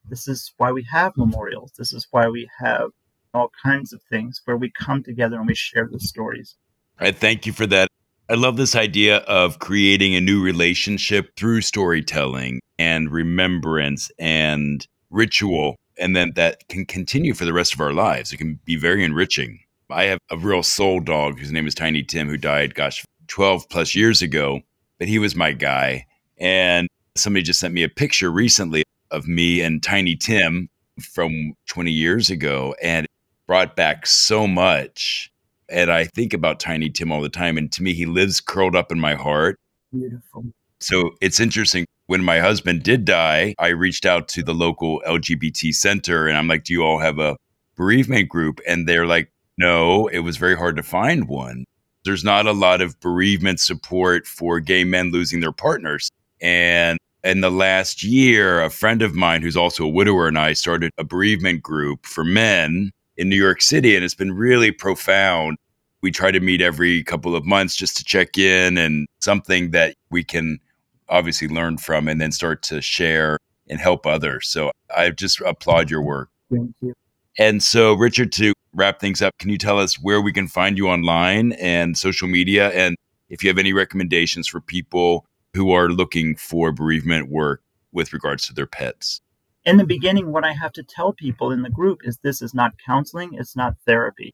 This 0.10 0.28
is 0.28 0.54
why 0.58 0.72
we 0.72 0.86
have 0.92 1.14
memorials. 1.18 1.72
This 1.78 1.94
is 1.94 2.08
why 2.12 2.28
we 2.28 2.50
have 2.60 2.92
all 3.34 3.52
kinds 3.64 3.94
of 3.94 4.02
things 4.10 4.42
where 4.46 4.58
we 4.58 4.72
come 4.72 5.04
together 5.04 5.38
and 5.38 5.48
we 5.48 5.56
share 5.56 5.88
the 5.92 6.00
stories. 6.00 6.56
Right, 7.00 7.16
thank 7.16 7.46
you 7.46 7.54
for 7.54 7.66
that. 7.68 7.88
I 8.30 8.36
love 8.36 8.58
this 8.58 8.76
idea 8.76 9.18
of 9.18 9.60
creating 9.60 10.16
a 10.16 10.22
new 10.22 10.42
relationship 10.42 11.36
through 11.36 11.62
storytelling 11.62 12.62
and 12.80 13.12
remembrance 13.12 14.12
and 14.18 14.86
ritual, 15.10 15.76
and 15.98 16.16
then 16.16 16.32
that 16.36 16.68
can 16.70 16.86
continue 16.86 17.34
for 17.34 17.46
the 17.46 17.54
rest 17.54 17.74
of 17.74 17.82
our 17.82 17.94
lives. 17.94 18.32
It 18.32 18.38
can 18.38 18.60
be 18.66 18.76
very 18.76 19.04
enriching. 19.04 19.60
I 19.90 20.06
have 20.06 20.20
a 20.32 20.38
real 20.38 20.64
soul 20.64 21.00
dog 21.00 21.40
whose 21.40 21.52
name 21.52 21.68
is 21.68 21.76
Tiny 21.76 22.04
Tim, 22.04 22.28
who 22.28 22.38
died, 22.38 22.76
gosh, 22.76 23.04
12 23.28 23.70
plus 23.70 23.96
years 23.96 24.22
ago, 24.22 24.62
but 25.00 25.08
he 25.08 25.20
was 25.20 25.36
my 25.36 25.52
guy. 25.52 26.06
And 26.40 26.88
somebody 27.16 27.44
just 27.44 27.60
sent 27.60 27.74
me 27.74 27.84
a 27.84 27.90
picture 27.90 28.32
recently 28.32 28.84
of 29.12 29.28
me 29.28 29.62
and 29.62 29.82
Tiny 29.84 30.16
Tim 30.16 30.70
from 31.02 31.54
20 31.68 31.92
years 31.92 32.30
ago, 32.30 32.76
and 32.82 33.08
brought 33.48 33.76
back 33.76 34.06
so 34.06 34.48
much 34.48 35.32
and 35.70 35.92
I 35.92 36.06
think 36.06 36.34
about 36.34 36.60
Tiny 36.60 36.90
Tim 36.90 37.12
all 37.12 37.22
the 37.22 37.30
time. 37.30 37.58
And 37.58 37.72
to 37.74 37.84
me, 37.84 37.94
he 37.94 38.06
lives 38.06 38.40
curled 38.40 38.76
up 38.76 38.92
in 38.92 39.00
my 39.00 39.16
heart. 39.16 39.60
Beautiful. 39.92 40.46
So 40.80 41.12
it's 41.22 41.40
interesting. 41.40 41.86
When 42.08 42.24
my 42.24 42.40
husband 42.40 42.84
did 42.84 43.06
die, 43.06 43.56
I 43.58 43.70
reached 43.70 44.06
out 44.06 44.28
to 44.30 44.44
the 44.44 44.54
local 44.54 45.02
LGBT 45.08 45.74
center 45.74 46.28
and 46.28 46.38
I'm 46.38 46.48
like, 46.48 46.66
Do 46.66 46.74
you 46.74 46.84
all 46.84 47.00
have 47.00 47.20
a 47.20 47.38
bereavement 47.76 48.30
group? 48.30 48.60
And 48.68 48.88
they're 48.88 49.08
like, 49.08 49.32
No, 49.58 50.08
it 50.08 50.20
was 50.20 50.38
very 50.38 50.56
hard 50.56 50.76
to 50.76 50.84
find 50.84 51.28
one. 51.28 51.66
There's 52.04 52.24
not 52.24 52.46
a 52.46 52.52
lot 52.52 52.82
of 52.82 53.00
bereavement 53.00 53.62
support 53.62 54.28
for 54.28 54.60
gay 54.60 54.84
men 54.84 55.12
losing 55.12 55.40
their 55.40 55.54
partners. 55.54 56.10
And 56.44 57.00
in 57.24 57.40
the 57.40 57.50
last 57.50 58.04
year, 58.04 58.62
a 58.62 58.70
friend 58.70 59.02
of 59.02 59.16
mine 59.16 59.42
who's 59.42 59.56
also 59.56 59.86
a 59.86 59.90
widower 59.90 60.28
and 60.28 60.38
I 60.38 60.54
started 60.54 60.92
a 60.98 61.04
bereavement 61.06 61.64
group 61.64 62.06
for 62.06 62.26
men 62.26 62.92
in 63.16 63.30
New 63.30 63.38
York 63.38 63.62
City, 63.62 63.96
and 63.96 64.04
it's 64.04 64.14
been 64.14 64.34
really 64.34 64.72
profound. 64.72 65.58
We 66.02 66.12
try 66.12 66.32
to 66.32 66.42
meet 66.42 66.62
every 66.62 67.02
couple 67.04 67.34
of 67.34 67.46
months 67.46 67.78
just 67.78 67.96
to 67.98 68.04
check 68.04 68.38
in 68.38 68.78
and 68.78 69.08
something 69.22 69.72
that 69.72 69.96
we 70.12 70.24
can 70.24 70.60
obviously 71.08 71.48
learn 71.48 71.78
from 71.78 72.10
and 72.10 72.20
then 72.20 72.34
start 72.34 72.62
to 72.64 72.82
share 72.82 73.38
and 73.70 73.80
help 73.80 74.06
others. 74.06 74.50
So 74.50 74.72
I 74.96 75.12
just 75.12 75.40
applaud 75.42 75.90
your 75.90 76.02
work. 76.02 76.30
Thank 76.52 76.76
you. 76.82 76.94
And 77.40 77.64
so, 77.64 77.94
Richard, 77.94 78.34
to 78.34 78.54
wrap 78.74 79.00
things 79.00 79.22
up, 79.22 79.34
can 79.40 79.50
you 79.50 79.58
tell 79.58 79.80
us 79.80 79.96
where 79.96 80.22
we 80.22 80.34
can 80.34 80.48
find 80.48 80.78
you 80.78 80.90
online 80.90 81.54
and 81.54 81.98
social 81.98 82.28
media? 82.28 82.70
And 82.72 82.98
if 83.30 83.44
you 83.44 83.50
have 83.50 83.58
any 83.58 83.72
recommendations 83.72 84.48
for 84.48 84.60
people 84.60 85.26
who 85.54 85.72
are 85.72 85.90
looking 85.90 86.36
for 86.36 86.72
bereavement 86.72 87.30
work 87.30 87.62
with 87.92 88.14
regards 88.14 88.48
to 88.48 88.54
their 88.54 88.68
pets? 88.68 89.22
in 89.66 89.78
the 89.78 89.86
beginning, 89.86 90.32
what 90.32 90.44
I 90.44 90.54
have 90.54 90.74
to 90.74 90.84
tell 90.84 91.14
people 91.14 91.52
in 91.52 91.62
the 91.62 91.70
group 91.70 92.02
is 92.04 92.18
this 92.18 92.42
is 92.42 92.54
not 92.54 92.74
counseling, 92.86 93.34
it's 93.34 93.56
not 93.56 93.78
therapy. 93.86 94.34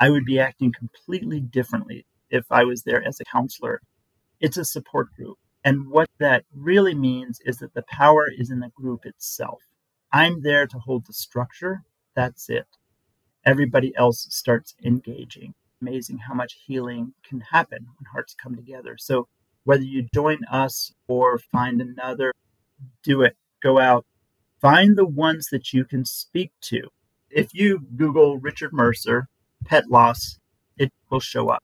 I 0.00 0.10
would 0.10 0.24
be 0.24 0.40
acting 0.40 0.72
completely 0.72 1.40
differently 1.40 2.06
if 2.30 2.46
I 2.50 2.64
was 2.64 2.82
there 2.82 3.02
as 3.06 3.20
a 3.20 3.24
counselor. 3.24 3.82
It's 4.40 4.56
a 4.56 4.64
support 4.64 5.08
group. 5.14 5.38
And 5.64 5.90
what 5.90 6.08
that 6.18 6.44
really 6.54 6.94
means 6.94 7.38
is 7.44 7.58
that 7.58 7.74
the 7.74 7.84
power 7.88 8.26
is 8.36 8.50
in 8.50 8.60
the 8.60 8.70
group 8.70 9.04
itself. 9.04 9.62
I'm 10.10 10.42
there 10.42 10.66
to 10.66 10.78
hold 10.78 11.06
the 11.06 11.12
structure. 11.12 11.82
That's 12.16 12.48
it. 12.48 12.66
Everybody 13.44 13.94
else 13.96 14.26
starts 14.30 14.74
engaging. 14.84 15.54
Amazing 15.80 16.18
how 16.18 16.34
much 16.34 16.58
healing 16.66 17.12
can 17.28 17.40
happen 17.40 17.86
when 17.98 18.06
hearts 18.12 18.34
come 18.34 18.56
together. 18.56 18.96
So, 18.98 19.28
whether 19.64 19.82
you 19.82 20.06
join 20.14 20.38
us 20.50 20.92
or 21.06 21.38
find 21.38 21.80
another, 21.80 22.32
do 23.02 23.22
it. 23.22 23.36
Go 23.62 23.78
out, 23.78 24.04
find 24.60 24.96
the 24.96 25.06
ones 25.06 25.48
that 25.52 25.72
you 25.72 25.84
can 25.84 26.04
speak 26.04 26.52
to. 26.62 26.88
If 27.30 27.54
you 27.54 27.86
Google 27.96 28.38
Richard 28.38 28.72
Mercer, 28.72 29.28
pet 29.64 29.88
loss, 29.88 30.38
it 30.76 30.92
will 31.10 31.20
show 31.20 31.48
up. 31.48 31.62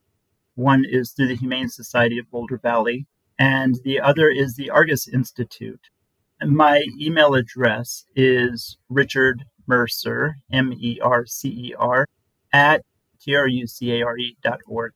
One 0.55 0.85
is 0.85 1.13
through 1.13 1.29
the 1.29 1.37
Humane 1.37 1.69
Society 1.69 2.19
of 2.19 2.31
Boulder 2.31 2.59
Valley, 2.59 3.07
and 3.39 3.77
the 3.85 4.01
other 4.01 4.29
is 4.29 4.55
the 4.55 4.71
Argus 4.71 5.09
Institute. 5.09 5.89
My 6.41 6.85
email 7.01 7.35
address 7.35 8.05
is 8.15 8.79
Richard 8.89 9.45
Mercer, 9.67 10.37
M 10.53 10.73
E 10.73 11.01
R 11.03 11.27
C 11.27 11.49
E 11.49 11.75
R, 11.77 12.07
at 12.53 12.83
T 13.21 13.35
R 13.35 13.47
U 13.47 13.67
C 13.67 13.93
A 13.93 14.03
R 14.05 14.17
E 14.17 14.37
dot 14.43 14.61
org. 14.67 14.93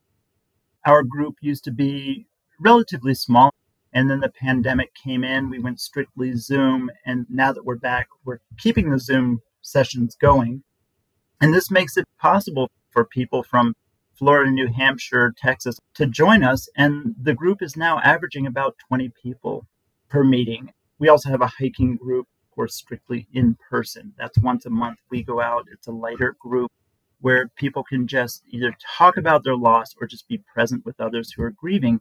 Our 0.87 1.03
group 1.03 1.37
used 1.41 1.65
to 1.65 1.73
be 1.73 2.27
relatively 2.63 3.15
small. 3.15 3.53
And 3.93 4.09
then 4.09 4.21
the 4.21 4.31
pandemic 4.31 4.95
came 4.95 5.23
in, 5.23 5.51
we 5.51 5.59
went 5.59 5.81
strictly 5.81 6.35
Zoom. 6.35 6.91
And 7.05 7.27
now 7.29 7.53
that 7.53 7.65
we're 7.65 7.77
back, 7.77 8.09
we're 8.25 8.41
keeping 8.59 8.91
the 8.91 8.99
Zoom 8.99 9.41
sessions 9.61 10.17
going. 10.17 10.63
And 11.41 11.53
this 11.53 11.71
makes 11.71 11.97
it 11.97 12.07
possible 12.19 12.71
for 12.91 13.05
people 13.05 13.43
from 13.43 13.75
Florida, 14.15 14.51
New 14.51 14.69
Hampshire, 14.69 15.35
Texas 15.37 15.79
to 15.95 16.07
join 16.07 16.43
us. 16.43 16.69
And 16.77 17.15
the 17.21 17.35
group 17.35 17.63
is 17.63 17.77
now 17.77 17.99
averaging 18.01 18.47
about 18.47 18.77
20 18.89 19.11
people 19.21 19.67
per 20.09 20.23
meeting. 20.23 20.73
We 20.99 21.09
also 21.09 21.31
have 21.31 21.41
a 21.43 21.49
hiking 21.59 21.97
group, 21.97 22.29
of 22.45 22.55
course, 22.55 22.77
strictly 22.77 23.27
in 23.33 23.57
person. 23.69 24.13
That's 24.17 24.39
once 24.39 24.67
a 24.67 24.71
month. 24.71 25.01
We 25.11 25.23
go 25.23 25.41
out, 25.41 25.67
it's 25.73 25.89
a 25.89 25.93
lighter 25.93 26.37
group 26.39 26.71
where 27.21 27.49
people 27.57 27.83
can 27.83 28.07
just 28.07 28.43
either 28.51 28.75
talk 28.99 29.17
about 29.17 29.43
their 29.45 29.57
loss 29.57 29.95
or 30.01 30.07
just 30.07 30.29
be 30.29 30.43
present 30.53 30.85
with 30.85 31.01
others 31.01 31.33
who 31.33 31.43
are 31.43 31.51
grieving. 31.51 32.01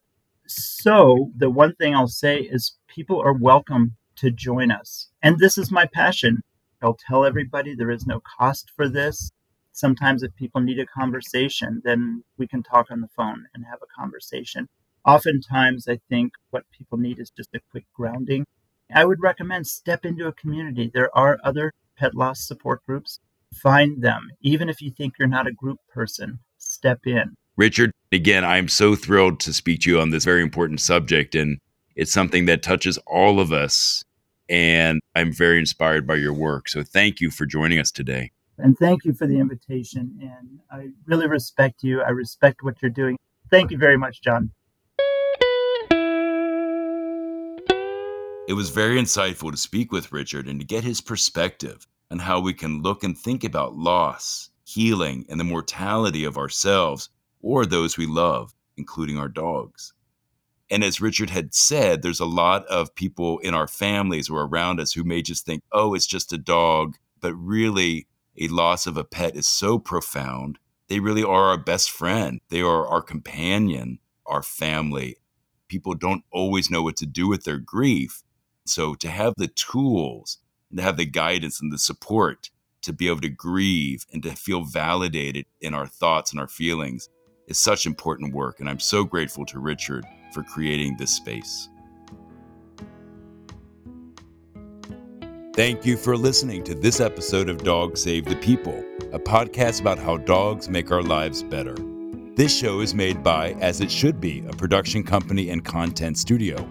So, 0.53 1.31
the 1.37 1.49
one 1.49 1.75
thing 1.75 1.95
I'll 1.95 2.07
say 2.07 2.39
is 2.39 2.77
people 2.87 3.21
are 3.21 3.33
welcome 3.33 3.95
to 4.17 4.31
join 4.31 4.71
us. 4.71 5.09
And 5.21 5.39
this 5.39 5.57
is 5.57 5.71
my 5.71 5.85
passion. 5.85 6.41
I'll 6.81 6.97
tell 7.07 7.23
everybody 7.23 7.73
there 7.73 7.91
is 7.91 8.05
no 8.05 8.21
cost 8.37 8.71
for 8.75 8.89
this. 8.89 9.31
Sometimes, 9.71 10.23
if 10.23 10.35
people 10.35 10.59
need 10.59 10.79
a 10.79 10.85
conversation, 10.85 11.81
then 11.85 12.23
we 12.37 12.47
can 12.47 12.63
talk 12.63 12.91
on 12.91 13.01
the 13.01 13.07
phone 13.15 13.45
and 13.53 13.63
have 13.65 13.79
a 13.81 13.99
conversation. 13.99 14.67
Oftentimes, 15.05 15.87
I 15.87 15.99
think 16.09 16.33
what 16.49 16.65
people 16.77 16.97
need 16.97 17.19
is 17.19 17.31
just 17.31 17.55
a 17.55 17.61
quick 17.71 17.85
grounding. 17.93 18.45
I 18.93 19.05
would 19.05 19.21
recommend 19.21 19.67
step 19.67 20.05
into 20.05 20.27
a 20.27 20.33
community. 20.33 20.91
There 20.93 21.15
are 21.17 21.39
other 21.43 21.73
pet 21.97 22.13
loss 22.13 22.45
support 22.45 22.85
groups. 22.85 23.19
Find 23.53 24.01
them. 24.01 24.29
Even 24.41 24.67
if 24.67 24.81
you 24.81 24.91
think 24.91 25.13
you're 25.17 25.27
not 25.27 25.47
a 25.47 25.53
group 25.53 25.79
person, 25.93 26.39
step 26.57 27.05
in. 27.05 27.35
Richard, 27.55 27.91
again, 28.11 28.43
I'm 28.43 28.67
so 28.67 28.95
thrilled 28.95 29.39
to 29.41 29.53
speak 29.53 29.81
to 29.81 29.89
you 29.89 29.99
on 29.99 30.09
this 30.09 30.25
very 30.25 30.41
important 30.41 30.81
subject. 30.81 31.35
And 31.35 31.59
it's 31.95 32.11
something 32.11 32.45
that 32.45 32.63
touches 32.63 32.97
all 33.07 33.39
of 33.39 33.51
us. 33.51 34.03
And 34.49 34.99
I'm 35.15 35.31
very 35.31 35.59
inspired 35.59 36.05
by 36.05 36.15
your 36.15 36.33
work. 36.33 36.67
So 36.67 36.83
thank 36.83 37.21
you 37.21 37.31
for 37.31 37.45
joining 37.45 37.79
us 37.79 37.91
today. 37.91 38.31
And 38.57 38.77
thank 38.77 39.05
you 39.05 39.13
for 39.13 39.25
the 39.25 39.39
invitation. 39.39 40.19
And 40.21 40.59
I 40.69 40.89
really 41.05 41.27
respect 41.27 41.83
you. 41.83 42.01
I 42.01 42.09
respect 42.09 42.61
what 42.61 42.81
you're 42.81 42.91
doing. 42.91 43.17
Thank 43.49 43.71
you 43.71 43.77
very 43.77 43.97
much, 43.97 44.21
John. 44.21 44.51
It 48.47 48.53
was 48.53 48.69
very 48.69 48.97
insightful 48.97 49.51
to 49.51 49.57
speak 49.57 49.93
with 49.93 50.11
Richard 50.11 50.47
and 50.47 50.59
to 50.59 50.65
get 50.65 50.83
his 50.83 50.99
perspective 50.99 51.87
on 52.09 52.19
how 52.19 52.41
we 52.41 52.53
can 52.53 52.81
look 52.81 53.03
and 53.03 53.17
think 53.17 53.45
about 53.45 53.77
loss, 53.77 54.49
healing, 54.65 55.25
and 55.29 55.39
the 55.39 55.45
mortality 55.45 56.25
of 56.25 56.37
ourselves 56.37 57.09
or 57.41 57.65
those 57.65 57.97
we 57.97 58.05
love, 58.05 58.53
including 58.77 59.17
our 59.17 59.29
dogs. 59.29 59.93
And 60.69 60.85
as 60.85 61.01
Richard 61.01 61.29
had 61.29 61.53
said, 61.53 62.01
there's 62.01 62.21
a 62.21 62.25
lot 62.25 62.65
of 62.67 62.95
people 62.95 63.39
in 63.39 63.53
our 63.53 63.67
families 63.67 64.29
or 64.29 64.43
around 64.43 64.79
us 64.79 64.93
who 64.93 65.03
may 65.03 65.21
just 65.21 65.45
think, 65.45 65.63
oh, 65.73 65.93
it's 65.93 66.07
just 66.07 66.31
a 66.31 66.37
dog. 66.37 66.95
But 67.19 67.35
really, 67.35 68.07
a 68.39 68.47
loss 68.47 68.87
of 68.87 68.95
a 68.95 69.03
pet 69.03 69.35
is 69.35 69.47
so 69.47 69.77
profound. 69.77 70.59
They 70.87 70.99
really 70.99 71.23
are 71.23 71.49
our 71.49 71.57
best 71.57 71.91
friend, 71.91 72.39
they 72.49 72.61
are 72.61 72.87
our 72.87 73.01
companion, 73.01 73.99
our 74.25 74.43
family. 74.43 75.17
People 75.67 75.93
don't 75.93 76.23
always 76.31 76.69
know 76.69 76.83
what 76.83 76.97
to 76.97 77.05
do 77.05 77.27
with 77.27 77.43
their 77.43 77.57
grief. 77.57 78.23
So 78.65 78.95
to 78.95 79.09
have 79.09 79.33
the 79.37 79.47
tools 79.47 80.37
and 80.69 80.77
to 80.77 80.83
have 80.83 80.97
the 80.97 81.05
guidance 81.05 81.61
and 81.61 81.71
the 81.71 81.77
support 81.77 82.49
to 82.81 82.93
be 82.93 83.07
able 83.07 83.21
to 83.21 83.29
grieve 83.29 84.05
and 84.11 84.23
to 84.23 84.31
feel 84.31 84.63
validated 84.63 85.45
in 85.59 85.73
our 85.73 85.87
thoughts 85.87 86.31
and 86.31 86.39
our 86.39 86.47
feelings 86.47 87.09
is 87.51 87.59
such 87.59 87.85
important 87.85 88.33
work, 88.33 88.61
and 88.61 88.69
I'm 88.69 88.79
so 88.79 89.03
grateful 89.03 89.45
to 89.47 89.59
Richard 89.59 90.05
for 90.33 90.41
creating 90.41 90.95
this 90.95 91.11
space. 91.11 91.67
Thank 95.53 95.85
you 95.85 95.97
for 95.97 96.15
listening 96.15 96.63
to 96.63 96.73
this 96.73 97.01
episode 97.01 97.49
of 97.49 97.61
Dog 97.61 97.97
Save 97.97 98.23
the 98.23 98.37
People, 98.37 98.85
a 99.11 99.19
podcast 99.19 99.81
about 99.81 99.99
how 99.99 100.15
dogs 100.15 100.69
make 100.69 100.91
our 100.91 101.03
lives 101.03 101.43
better. 101.43 101.75
This 102.35 102.57
show 102.57 102.79
is 102.79 102.95
made 102.95 103.21
by 103.21 103.51
As 103.59 103.81
It 103.81 103.91
Should 103.91 104.21
Be, 104.21 104.45
a 104.47 104.53
production 104.53 105.03
company 105.03 105.49
and 105.49 105.65
content 105.65 106.17
studio. 106.17 106.65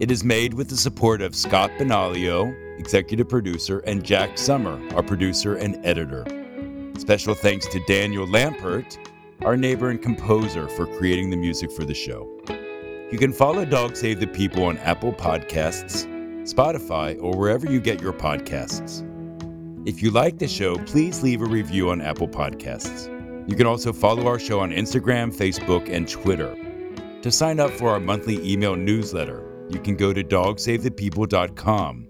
It 0.00 0.10
is 0.10 0.24
made 0.24 0.54
with 0.54 0.70
the 0.70 0.78
support 0.78 1.20
of 1.20 1.36
Scott 1.36 1.70
Benaglio, 1.78 2.56
executive 2.78 3.28
producer, 3.28 3.80
and 3.80 4.02
Jack 4.02 4.38
Summer, 4.38 4.80
our 4.94 5.02
producer 5.02 5.56
and 5.56 5.78
editor. 5.84 6.24
Special 6.96 7.34
thanks 7.34 7.66
to 7.68 7.84
Daniel 7.86 8.26
Lampert, 8.26 8.96
our 9.44 9.56
neighbor 9.56 9.90
and 9.90 10.00
composer, 10.00 10.68
for 10.68 10.86
creating 10.86 11.30
the 11.30 11.36
music 11.36 11.70
for 11.72 11.84
the 11.84 11.94
show. 11.94 12.28
You 13.10 13.18
can 13.18 13.32
follow 13.32 13.64
Dog 13.64 13.96
Save 13.96 14.20
the 14.20 14.26
People 14.26 14.64
on 14.64 14.78
Apple 14.78 15.12
Podcasts, 15.12 16.06
Spotify, 16.42 17.20
or 17.22 17.36
wherever 17.36 17.70
you 17.70 17.80
get 17.80 18.00
your 18.00 18.12
podcasts. 18.12 19.06
If 19.86 20.02
you 20.02 20.10
like 20.10 20.38
the 20.38 20.48
show, 20.48 20.76
please 20.84 21.22
leave 21.22 21.42
a 21.42 21.46
review 21.46 21.90
on 21.90 22.00
Apple 22.00 22.28
Podcasts. 22.28 23.08
You 23.48 23.56
can 23.56 23.66
also 23.66 23.92
follow 23.92 24.28
our 24.28 24.38
show 24.38 24.60
on 24.60 24.70
Instagram, 24.70 25.34
Facebook, 25.34 25.88
and 25.90 26.08
Twitter. 26.08 26.56
To 27.22 27.30
sign 27.30 27.58
up 27.58 27.70
for 27.72 27.90
our 27.90 28.00
monthly 28.00 28.38
email 28.48 28.76
newsletter, 28.76 29.66
you 29.68 29.80
can 29.80 29.96
go 29.96 30.12
to 30.12 30.22
dogsavethepeople.com. 30.22 32.08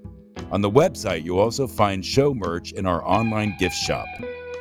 On 0.50 0.60
the 0.60 0.70
website, 0.70 1.24
you'll 1.24 1.38
also 1.38 1.66
find 1.66 2.04
show 2.04 2.34
merch 2.34 2.72
in 2.72 2.84
our 2.84 3.02
online 3.04 3.56
gift 3.58 3.74
shop. 3.74 4.06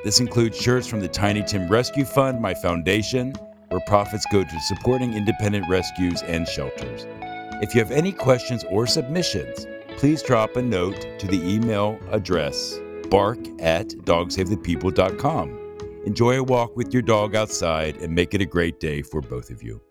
This 0.04 0.20
includes 0.20 0.58
shirts 0.58 0.88
from 0.88 1.00
the 1.00 1.08
Tiny 1.08 1.44
Tim 1.44 1.68
Rescue 1.68 2.06
Fund, 2.06 2.42
my 2.42 2.56
foundation, 2.56 3.34
where 3.70 3.82
profits 3.86 4.26
go 4.32 4.44
to 4.44 4.60
supporting 4.62 5.14
independent 5.14 5.70
rescues 5.70 6.24
and 6.24 6.48
shelters. 6.48 7.06
If 7.62 7.76
you 7.76 7.82
have 7.82 7.92
any 7.92 8.12
questions 8.12 8.66
or 8.70 8.88
submissions, 8.88 9.68
please 9.98 10.24
drop 10.24 10.56
a 10.56 10.62
note 10.62 11.20
to 11.20 11.28
the 11.28 11.40
email 11.48 12.00
address 12.10 12.80
bark 13.12 13.38
at 13.60 13.90
dogsavethepeople.com. 13.90 15.78
Enjoy 16.06 16.40
a 16.40 16.44
walk 16.44 16.76
with 16.76 16.92
your 16.94 17.04
dog 17.04 17.36
outside 17.36 17.98
and 17.98 18.16
make 18.16 18.34
it 18.34 18.42
a 18.42 18.46
great 18.46 18.80
day 18.80 19.04
for 19.04 19.22
both 19.22 19.52
of 19.52 19.62
you. 19.62 19.82